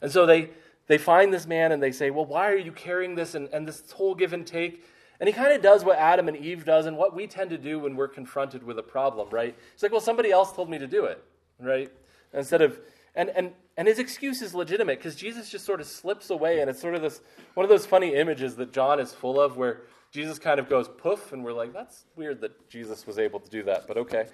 and 0.00 0.10
so 0.10 0.26
they, 0.26 0.50
they 0.86 0.98
find 0.98 1.32
this 1.32 1.46
man 1.46 1.72
and 1.72 1.82
they 1.82 1.92
say, 1.92 2.10
Well, 2.10 2.24
why 2.24 2.50
are 2.50 2.56
you 2.56 2.72
carrying 2.72 3.14
this? 3.14 3.34
And, 3.34 3.48
and 3.48 3.66
this 3.66 3.90
whole 3.92 4.14
give 4.14 4.32
and 4.32 4.46
take. 4.46 4.84
And 5.20 5.28
he 5.28 5.32
kind 5.32 5.52
of 5.52 5.62
does 5.62 5.84
what 5.84 5.98
Adam 5.98 6.28
and 6.28 6.36
Eve 6.36 6.64
does 6.64 6.86
and 6.86 6.96
what 6.96 7.14
we 7.14 7.26
tend 7.26 7.50
to 7.50 7.58
do 7.58 7.78
when 7.78 7.96
we're 7.96 8.08
confronted 8.08 8.62
with 8.62 8.78
a 8.78 8.82
problem, 8.82 9.28
right? 9.30 9.56
It's 9.72 9.82
like, 9.82 9.92
Well, 9.92 10.00
somebody 10.00 10.30
else 10.30 10.52
told 10.52 10.68
me 10.68 10.78
to 10.78 10.86
do 10.86 11.04
it, 11.04 11.22
right? 11.60 11.90
Instead 12.32 12.62
of, 12.62 12.78
and, 13.14 13.30
and 13.30 13.52
and 13.76 13.88
his 13.88 13.98
excuse 13.98 14.40
is 14.40 14.54
legitimate 14.54 14.98
because 14.98 15.16
Jesus 15.16 15.50
just 15.50 15.64
sort 15.64 15.80
of 15.80 15.86
slips 15.86 16.30
away, 16.30 16.60
and 16.60 16.70
it's 16.70 16.80
sort 16.80 16.94
of 16.94 17.02
this 17.02 17.20
one 17.54 17.64
of 17.64 17.70
those 17.70 17.86
funny 17.86 18.14
images 18.14 18.56
that 18.56 18.72
John 18.72 19.00
is 19.00 19.12
full 19.12 19.40
of 19.40 19.56
where 19.56 19.82
Jesus 20.12 20.38
kind 20.38 20.60
of 20.60 20.68
goes 20.68 20.88
poof, 20.88 21.32
and 21.32 21.44
we're 21.44 21.52
like, 21.52 21.72
that's 21.72 22.04
weird 22.14 22.40
that 22.42 22.68
Jesus 22.68 23.06
was 23.06 23.18
able 23.18 23.40
to 23.40 23.50
do 23.50 23.64
that, 23.64 23.88
but 23.88 23.96
okay. 23.96 24.26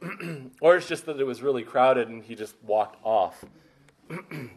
or 0.60 0.76
it's 0.76 0.88
just 0.88 1.06
that 1.06 1.20
it 1.20 1.24
was 1.24 1.42
really 1.42 1.62
crowded 1.62 2.08
and 2.08 2.22
he 2.22 2.34
just 2.34 2.54
walked 2.62 2.96
off. 3.04 3.44
and 4.30 4.50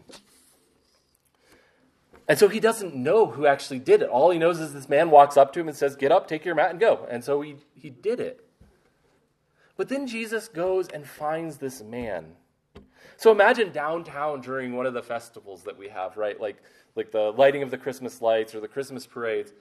so 2.36 2.48
he 2.48 2.60
doesn't 2.60 2.96
know 2.96 3.26
who 3.28 3.46
actually 3.46 3.80
did 3.80 4.02
it. 4.02 4.10
All 4.10 4.30
he 4.30 4.40
knows 4.40 4.60
is 4.60 4.74
this 4.74 4.90
man 4.90 5.10
walks 5.10 5.38
up 5.38 5.54
to 5.54 5.60
him 5.60 5.68
and 5.68 5.78
says, 5.78 5.96
Get 5.96 6.12
up, 6.12 6.28
take 6.28 6.46
your 6.46 6.56
mat, 6.56 6.72
and 6.72 6.80
go. 6.80 7.08
And 7.10 7.24
so 7.24 7.42
he, 7.42 7.56
he 7.74 7.90
did 7.90 8.20
it. 8.20 8.46
But 9.78 9.90
then 9.90 10.08
Jesus 10.08 10.48
goes 10.48 10.88
and 10.90 11.08
finds 11.08 11.58
this 11.58 11.82
man 11.82 12.36
so 13.20 13.34
imagine 13.34 13.74
downtown 13.74 14.40
during 14.40 14.78
one 14.78 14.86
of 14.86 14.94
the 14.94 15.04
festivals 15.04 15.64
that 15.64 15.78
we 15.78 15.90
have, 15.90 16.16
right? 16.16 16.40
Like, 16.40 16.64
like 16.96 17.12
the 17.12 17.34
lighting 17.34 17.62
of 17.64 17.70
the 17.70 17.78
Christmas 17.78 18.22
lights 18.22 18.56
or 18.56 18.62
the 18.62 18.68
Christmas 18.70 19.06
parades. 19.06 19.52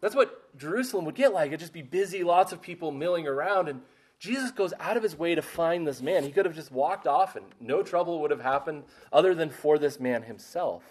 That's 0.00 0.14
what 0.14 0.56
Jerusalem 0.56 1.04
would 1.06 1.16
get 1.16 1.32
like. 1.32 1.48
It'd 1.48 1.58
just 1.58 1.72
be 1.72 1.82
busy, 1.82 2.22
lots 2.22 2.52
of 2.52 2.62
people 2.62 2.92
milling 2.92 3.26
around. 3.26 3.68
And 3.68 3.80
Jesus 4.24 4.52
goes 4.52 4.72
out 4.80 4.96
of 4.96 5.02
his 5.02 5.18
way 5.18 5.34
to 5.34 5.42
find 5.42 5.86
this 5.86 6.00
man. 6.00 6.24
He 6.24 6.32
could 6.32 6.46
have 6.46 6.54
just 6.54 6.72
walked 6.72 7.06
off 7.06 7.36
and 7.36 7.44
no 7.60 7.82
trouble 7.82 8.22
would 8.22 8.30
have 8.30 8.40
happened 8.40 8.84
other 9.12 9.34
than 9.34 9.50
for 9.50 9.76
this 9.76 10.00
man 10.00 10.22
himself. 10.22 10.82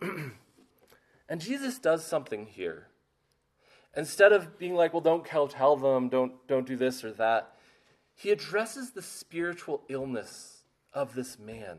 and 0.00 1.40
Jesus 1.40 1.80
does 1.80 2.06
something 2.06 2.46
here. 2.46 2.86
Instead 3.96 4.32
of 4.32 4.56
being 4.56 4.76
like, 4.76 4.92
well, 4.92 5.00
don't 5.00 5.26
tell 5.26 5.76
them, 5.76 6.08
don't, 6.08 6.34
don't 6.46 6.64
do 6.64 6.76
this 6.76 7.02
or 7.02 7.10
that, 7.10 7.56
he 8.14 8.30
addresses 8.30 8.92
the 8.92 9.02
spiritual 9.02 9.82
illness 9.88 10.62
of 10.92 11.16
this 11.16 11.40
man. 11.40 11.78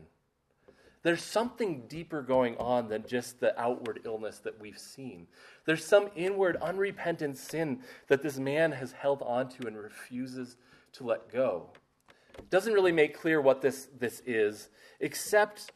There's 1.06 1.22
something 1.22 1.84
deeper 1.86 2.20
going 2.20 2.56
on 2.56 2.88
than 2.88 3.04
just 3.06 3.38
the 3.38 3.56
outward 3.60 4.00
illness 4.04 4.40
that 4.40 4.60
we've 4.60 4.76
seen. 4.76 5.28
There's 5.64 5.84
some 5.84 6.10
inward, 6.16 6.56
unrepentant 6.60 7.38
sin 7.38 7.78
that 8.08 8.22
this 8.22 8.38
man 8.38 8.72
has 8.72 8.90
held 8.90 9.22
onto 9.22 9.68
and 9.68 9.76
refuses 9.76 10.56
to 10.94 11.04
let 11.04 11.30
go. 11.30 11.68
It 12.36 12.50
doesn't 12.50 12.72
really 12.72 12.90
make 12.90 13.16
clear 13.16 13.40
what 13.40 13.62
this, 13.62 13.86
this 13.96 14.20
is, 14.26 14.68
except 14.98 15.70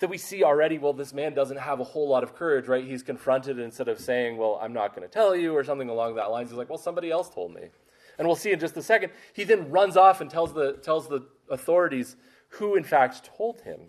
that 0.00 0.08
we 0.08 0.16
see 0.16 0.42
already, 0.42 0.78
well, 0.78 0.94
this 0.94 1.12
man 1.12 1.34
doesn't 1.34 1.58
have 1.58 1.78
a 1.80 1.84
whole 1.84 2.08
lot 2.08 2.22
of 2.22 2.34
courage, 2.34 2.66
right? 2.66 2.82
He's 2.82 3.02
confronted 3.02 3.58
instead 3.58 3.88
of 3.88 4.00
saying, 4.00 4.38
well, 4.38 4.58
I'm 4.62 4.72
not 4.72 4.96
going 4.96 5.06
to 5.06 5.12
tell 5.12 5.36
you, 5.36 5.54
or 5.54 5.64
something 5.64 5.90
along 5.90 6.14
that 6.14 6.30
lines. 6.30 6.48
He's 6.48 6.56
like, 6.56 6.70
well, 6.70 6.78
somebody 6.78 7.10
else 7.10 7.28
told 7.28 7.52
me 7.52 7.68
and 8.18 8.26
we'll 8.26 8.36
see 8.36 8.52
in 8.52 8.58
just 8.58 8.78
a 8.78 8.82
second, 8.82 9.12
he 9.34 9.44
then 9.44 9.70
runs 9.70 9.98
off 9.98 10.22
and 10.22 10.30
tells 10.30 10.54
the, 10.54 10.78
tells 10.78 11.08
the 11.08 11.26
authorities 11.50 12.16
who, 12.48 12.74
in 12.74 12.84
fact, 12.84 13.28
told 13.36 13.60
him. 13.60 13.80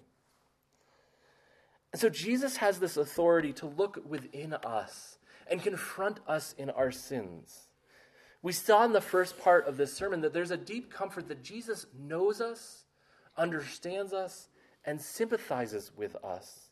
And 1.93 2.01
so 2.01 2.09
Jesus 2.09 2.57
has 2.57 2.79
this 2.79 2.97
authority 2.97 3.53
to 3.53 3.67
look 3.67 3.99
within 4.05 4.53
us 4.65 5.19
and 5.49 5.61
confront 5.61 6.19
us 6.27 6.55
in 6.57 6.71
our 6.71 6.91
sins. 6.91 7.67
We 8.41 8.51
saw 8.51 8.83
in 8.83 8.91
the 8.91 8.99
first 8.99 9.39
part 9.39 9.67
of 9.67 9.77
this 9.77 9.93
sermon 9.93 10.21
that 10.21 10.33
there's 10.33 10.51
a 10.51 10.57
deep 10.57 10.91
comfort 10.91 11.27
that 11.27 11.43
Jesus 11.43 11.85
knows 11.97 12.41
us, 12.41 12.83
understands 13.37 14.11
us, 14.11 14.49
and 14.83 14.99
sympathizes 14.99 15.91
with 15.95 16.15
us. 16.25 16.69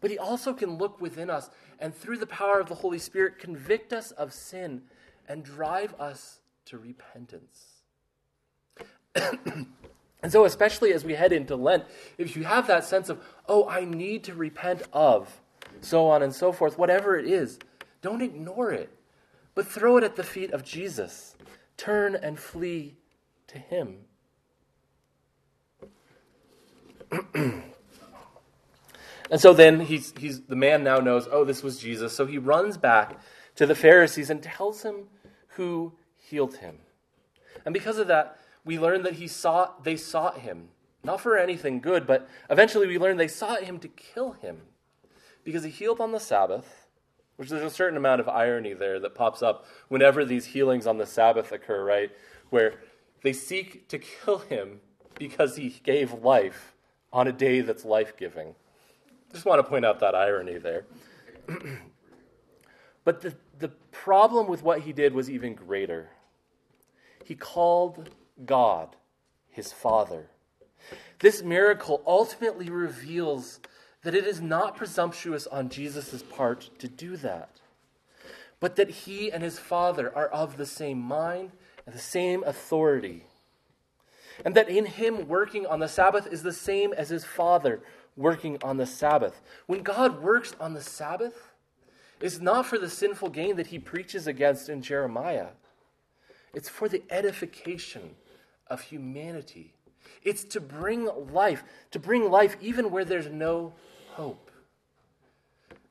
But 0.00 0.10
he 0.10 0.18
also 0.18 0.52
can 0.54 0.78
look 0.78 1.00
within 1.00 1.30
us 1.30 1.50
and, 1.78 1.94
through 1.94 2.18
the 2.18 2.26
power 2.26 2.58
of 2.58 2.68
the 2.68 2.74
Holy 2.74 2.98
Spirit, 2.98 3.38
convict 3.38 3.92
us 3.92 4.10
of 4.10 4.32
sin 4.32 4.82
and 5.28 5.44
drive 5.44 5.94
us 6.00 6.40
to 6.66 6.78
repentance. 6.78 7.82
and 10.22 10.30
so, 10.30 10.44
especially 10.44 10.92
as 10.92 11.04
we 11.04 11.14
head 11.14 11.32
into 11.32 11.56
Lent, 11.56 11.84
if 12.18 12.36
you 12.36 12.44
have 12.44 12.66
that 12.66 12.84
sense 12.84 13.08
of, 13.08 13.20
oh, 13.48 13.68
I 13.68 13.84
need 13.84 14.24
to 14.24 14.34
repent 14.34 14.82
of, 14.92 15.40
so 15.80 16.06
on 16.08 16.22
and 16.22 16.34
so 16.34 16.52
forth, 16.52 16.76
whatever 16.76 17.18
it 17.18 17.26
is, 17.26 17.58
don't 18.02 18.20
ignore 18.20 18.70
it, 18.70 18.90
but 19.54 19.66
throw 19.66 19.96
it 19.96 20.04
at 20.04 20.16
the 20.16 20.24
feet 20.24 20.52
of 20.52 20.62
Jesus. 20.62 21.36
Turn 21.76 22.14
and 22.14 22.38
flee 22.38 22.96
to 23.46 23.58
him. 23.58 23.96
and 27.34 27.62
so 29.36 29.54
then 29.54 29.80
he's, 29.80 30.12
he's, 30.18 30.42
the 30.42 30.56
man 30.56 30.84
now 30.84 30.98
knows, 30.98 31.28
oh, 31.32 31.44
this 31.44 31.62
was 31.62 31.78
Jesus. 31.78 32.14
So 32.14 32.26
he 32.26 32.36
runs 32.36 32.76
back 32.76 33.18
to 33.56 33.64
the 33.66 33.74
Pharisees 33.74 34.28
and 34.28 34.42
tells 34.42 34.82
him 34.82 35.06
who 35.48 35.94
healed 36.16 36.56
him. 36.56 36.76
And 37.64 37.72
because 37.72 37.98
of 37.98 38.06
that, 38.08 38.38
we 38.64 38.78
learn 38.78 39.02
that 39.02 39.14
he 39.14 39.26
sought, 39.26 39.84
they 39.84 39.96
sought 39.96 40.38
him, 40.38 40.68
not 41.02 41.20
for 41.20 41.36
anything 41.36 41.80
good, 41.80 42.06
but 42.06 42.28
eventually 42.48 42.86
we 42.86 42.98
learn 42.98 43.16
they 43.16 43.28
sought 43.28 43.64
him 43.64 43.78
to 43.78 43.88
kill 43.88 44.32
him 44.32 44.62
because 45.44 45.64
he 45.64 45.70
healed 45.70 46.00
on 46.00 46.12
the 46.12 46.20
Sabbath, 46.20 46.88
which 47.36 47.48
there's 47.48 47.62
a 47.62 47.74
certain 47.74 47.96
amount 47.96 48.20
of 48.20 48.28
irony 48.28 48.74
there 48.74 49.00
that 49.00 49.14
pops 49.14 49.42
up 49.42 49.66
whenever 49.88 50.24
these 50.24 50.46
healings 50.46 50.86
on 50.86 50.98
the 50.98 51.06
Sabbath 51.06 51.52
occur, 51.52 51.84
right? 51.84 52.10
Where 52.50 52.74
they 53.22 53.32
seek 53.32 53.88
to 53.88 53.98
kill 53.98 54.38
him 54.38 54.80
because 55.18 55.56
he 55.56 55.68
gave 55.82 56.12
life 56.12 56.74
on 57.12 57.26
a 57.26 57.32
day 57.32 57.60
that's 57.60 57.84
life 57.84 58.16
giving. 58.16 58.54
Just 59.32 59.44
want 59.44 59.58
to 59.58 59.68
point 59.68 59.84
out 59.84 60.00
that 60.00 60.14
irony 60.14 60.58
there. 60.58 60.86
but 63.04 63.20
the, 63.20 63.34
the 63.58 63.68
problem 63.90 64.46
with 64.46 64.62
what 64.62 64.80
he 64.80 64.92
did 64.92 65.14
was 65.14 65.30
even 65.30 65.54
greater. 65.54 66.10
He 67.24 67.34
called 67.34 68.10
God 68.44 68.96
his 69.50 69.72
Father. 69.72 70.26
This 71.18 71.42
miracle 71.42 72.02
ultimately 72.06 72.70
reveals 72.70 73.60
that 74.02 74.14
it 74.14 74.26
is 74.26 74.40
not 74.40 74.76
presumptuous 74.76 75.46
on 75.46 75.68
Jesus' 75.68 76.22
part 76.22 76.70
to 76.78 76.88
do 76.88 77.16
that, 77.18 77.60
but 78.58 78.76
that 78.76 78.90
he 78.90 79.30
and 79.30 79.42
his 79.42 79.58
Father 79.58 80.14
are 80.16 80.28
of 80.28 80.56
the 80.56 80.66
same 80.66 80.98
mind 80.98 81.52
and 81.84 81.94
the 81.94 81.98
same 81.98 82.42
authority 82.44 83.24
and 84.44 84.54
that 84.54 84.68
in 84.68 84.86
him 84.86 85.28
working 85.28 85.66
on 85.66 85.80
the 85.80 85.88
Sabbath 85.88 86.26
is 86.26 86.42
the 86.42 86.52
same 86.52 86.92
as 86.92 87.08
his 87.08 87.24
Father 87.24 87.80
working 88.16 88.58
on 88.62 88.76
the 88.76 88.86
Sabbath. 88.86 89.40
When 89.66 89.82
God 89.82 90.22
works 90.22 90.54
on 90.60 90.74
the 90.74 90.80
Sabbath, 90.80 91.52
it's 92.20 92.40
not 92.40 92.66
for 92.66 92.78
the 92.78 92.90
sinful 92.90 93.30
gain 93.30 93.56
that 93.56 93.68
he 93.68 93.78
preaches 93.78 94.26
against 94.26 94.68
in 94.68 94.82
Jeremiah, 94.82 95.48
it's 96.52 96.68
for 96.68 96.88
the 96.88 97.02
edification 97.10 98.16
of 98.70 98.80
humanity. 98.80 99.74
It's 100.22 100.44
to 100.44 100.60
bring 100.60 101.10
life, 101.32 101.64
to 101.90 101.98
bring 101.98 102.30
life 102.30 102.56
even 102.60 102.90
where 102.90 103.04
there's 103.04 103.28
no 103.28 103.74
hope. 104.12 104.50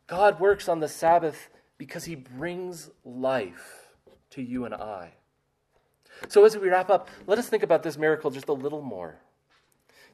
God 0.07 0.39
works 0.39 0.67
on 0.67 0.79
the 0.79 0.87
Sabbath 0.87 1.49
because 1.77 2.05
he 2.05 2.15
brings 2.15 2.89
life 3.05 3.89
to 4.31 4.41
you 4.41 4.65
and 4.65 4.73
I. 4.73 5.11
So, 6.27 6.43
as 6.43 6.57
we 6.57 6.67
wrap 6.67 6.89
up, 6.89 7.07
let 7.27 7.37
us 7.37 7.47
think 7.47 7.63
about 7.63 7.83
this 7.83 7.97
miracle 7.97 8.31
just 8.31 8.49
a 8.49 8.53
little 8.53 8.81
more. 8.81 9.19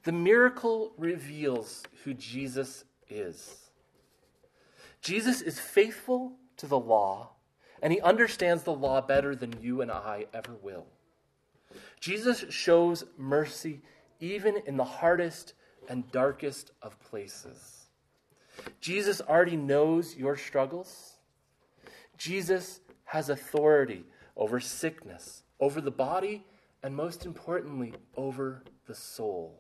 The 0.04 0.12
miracle 0.12 0.94
reveals 0.98 1.84
who 2.04 2.14
Jesus 2.14 2.84
is. 3.10 3.70
Jesus 5.02 5.42
is 5.42 5.60
faithful 5.60 6.34
to 6.58 6.68
the 6.68 6.80
law, 6.80 7.32
and 7.82 7.92
he 7.92 8.00
understands 8.02 8.64
the 8.64 8.74
law 8.74 9.02
better 9.02 9.36
than 9.36 9.62
you 9.62 9.82
and 9.82 9.92
I 9.92 10.26
ever 10.34 10.54
will. 10.62 10.86
Jesus 12.00 12.46
shows 12.50 13.06
mercy 13.18 13.82
even 14.20 14.58
in 14.66 14.78
the 14.78 14.84
hardest 14.84 15.54
and 15.90 16.10
darkest 16.12 16.72
of 16.82 17.00
places. 17.00 17.88
Jesus 18.80 19.22
already 19.22 19.58
knows 19.58 20.16
your 20.16 20.38
struggles. 20.38 21.18
Jesus 22.18 22.80
has 23.06 23.30
authority 23.30 24.04
over 24.38 24.60
sickness, 24.60 25.44
over 25.60 25.82
the 25.82 25.92
body, 25.92 26.46
and 26.84 26.96
most 26.96 27.26
importantly, 27.26 27.94
over 28.16 28.64
the 28.88 28.96
soul. 28.96 29.60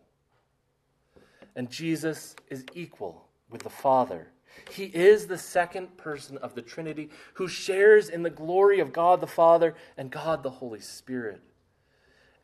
And 1.55 1.69
Jesus 1.69 2.35
is 2.49 2.65
equal 2.73 3.27
with 3.49 3.63
the 3.63 3.69
Father. 3.69 4.27
He 4.71 4.85
is 4.85 5.27
the 5.27 5.37
second 5.37 5.97
person 5.97 6.37
of 6.37 6.55
the 6.55 6.61
Trinity 6.61 7.09
who 7.33 7.47
shares 7.47 8.09
in 8.09 8.23
the 8.23 8.29
glory 8.29 8.79
of 8.79 8.93
God 8.93 9.21
the 9.21 9.27
Father 9.27 9.75
and 9.97 10.11
God 10.11 10.43
the 10.43 10.49
Holy 10.49 10.79
Spirit. 10.79 11.41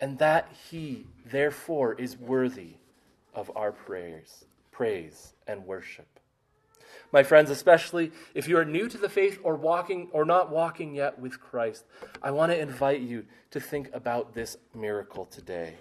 And 0.02 0.18
that 0.18 0.52
he, 0.70 1.06
therefore, 1.26 1.94
is 1.94 2.18
worthy 2.18 2.74
of 3.34 3.50
our 3.56 3.72
prayers, 3.72 4.46
praise 4.72 5.34
and 5.48 5.66
worship. 5.66 6.08
My 7.14 7.24
friends, 7.24 7.50
especially 7.50 8.12
if 8.34 8.48
you 8.48 8.58
are 8.58 8.66
new 8.66 8.90
to 8.90 8.98
the 8.98 9.10
faith 9.10 9.40
or 9.44 9.56
walking 9.56 10.10
or 10.12 10.26
not 10.26 10.50
walking 10.50 10.96
yet 10.96 11.20
with 11.20 11.40
Christ, 11.40 11.86
I 12.22 12.32
want 12.32 12.52
to 12.52 12.60
invite 12.60 13.02
you 13.02 13.26
to 13.52 13.60
think 13.60 13.90
about 13.94 14.34
this 14.34 14.58
miracle 14.74 15.26
today. 15.26 15.76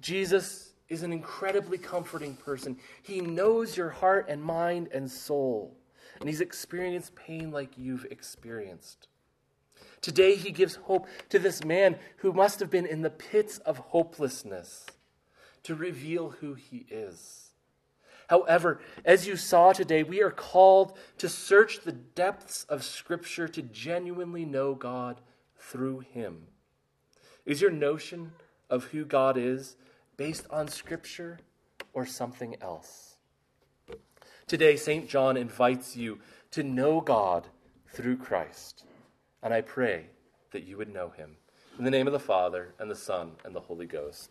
Jesus 0.00 0.72
is 0.88 1.02
an 1.02 1.12
incredibly 1.12 1.78
comforting 1.78 2.34
person. 2.34 2.78
He 3.02 3.20
knows 3.20 3.76
your 3.76 3.90
heart 3.90 4.26
and 4.28 4.42
mind 4.42 4.88
and 4.92 5.10
soul, 5.10 5.76
and 6.18 6.28
he's 6.28 6.40
experienced 6.40 7.14
pain 7.14 7.50
like 7.50 7.78
you've 7.78 8.06
experienced. 8.10 9.08
Today, 10.00 10.36
he 10.36 10.50
gives 10.50 10.76
hope 10.76 11.06
to 11.28 11.38
this 11.38 11.64
man 11.64 11.98
who 12.18 12.32
must 12.32 12.60
have 12.60 12.70
been 12.70 12.86
in 12.86 13.02
the 13.02 13.10
pits 13.10 13.58
of 13.58 13.78
hopelessness 13.78 14.86
to 15.64 15.74
reveal 15.74 16.30
who 16.30 16.54
he 16.54 16.86
is. 16.90 17.50
However, 18.30 18.80
as 19.04 19.26
you 19.26 19.34
saw 19.34 19.72
today, 19.72 20.04
we 20.04 20.22
are 20.22 20.30
called 20.30 20.96
to 21.18 21.28
search 21.28 21.80
the 21.80 21.90
depths 21.90 22.62
of 22.68 22.84
Scripture 22.84 23.48
to 23.48 23.60
genuinely 23.60 24.44
know 24.44 24.72
God 24.76 25.20
through 25.58 26.00
Him. 26.00 26.46
Is 27.44 27.60
your 27.60 27.72
notion 27.72 28.30
of 28.70 28.84
who 28.84 29.04
God 29.04 29.36
is 29.36 29.74
based 30.16 30.46
on 30.48 30.68
Scripture 30.68 31.40
or 31.92 32.06
something 32.06 32.54
else? 32.60 33.16
Today, 34.46 34.76
St. 34.76 35.08
John 35.08 35.36
invites 35.36 35.96
you 35.96 36.20
to 36.52 36.62
know 36.62 37.00
God 37.00 37.48
through 37.92 38.18
Christ, 38.18 38.84
and 39.42 39.54
I 39.54 39.60
pray 39.60 40.06
that 40.52 40.64
you 40.64 40.76
would 40.76 40.92
know 40.92 41.10
Him. 41.10 41.36
In 41.78 41.84
the 41.84 41.90
name 41.90 42.06
of 42.06 42.12
the 42.12 42.20
Father, 42.20 42.74
and 42.78 42.90
the 42.90 42.96
Son, 42.96 43.32
and 43.44 43.54
the 43.54 43.60
Holy 43.60 43.86
Ghost. 43.86 44.30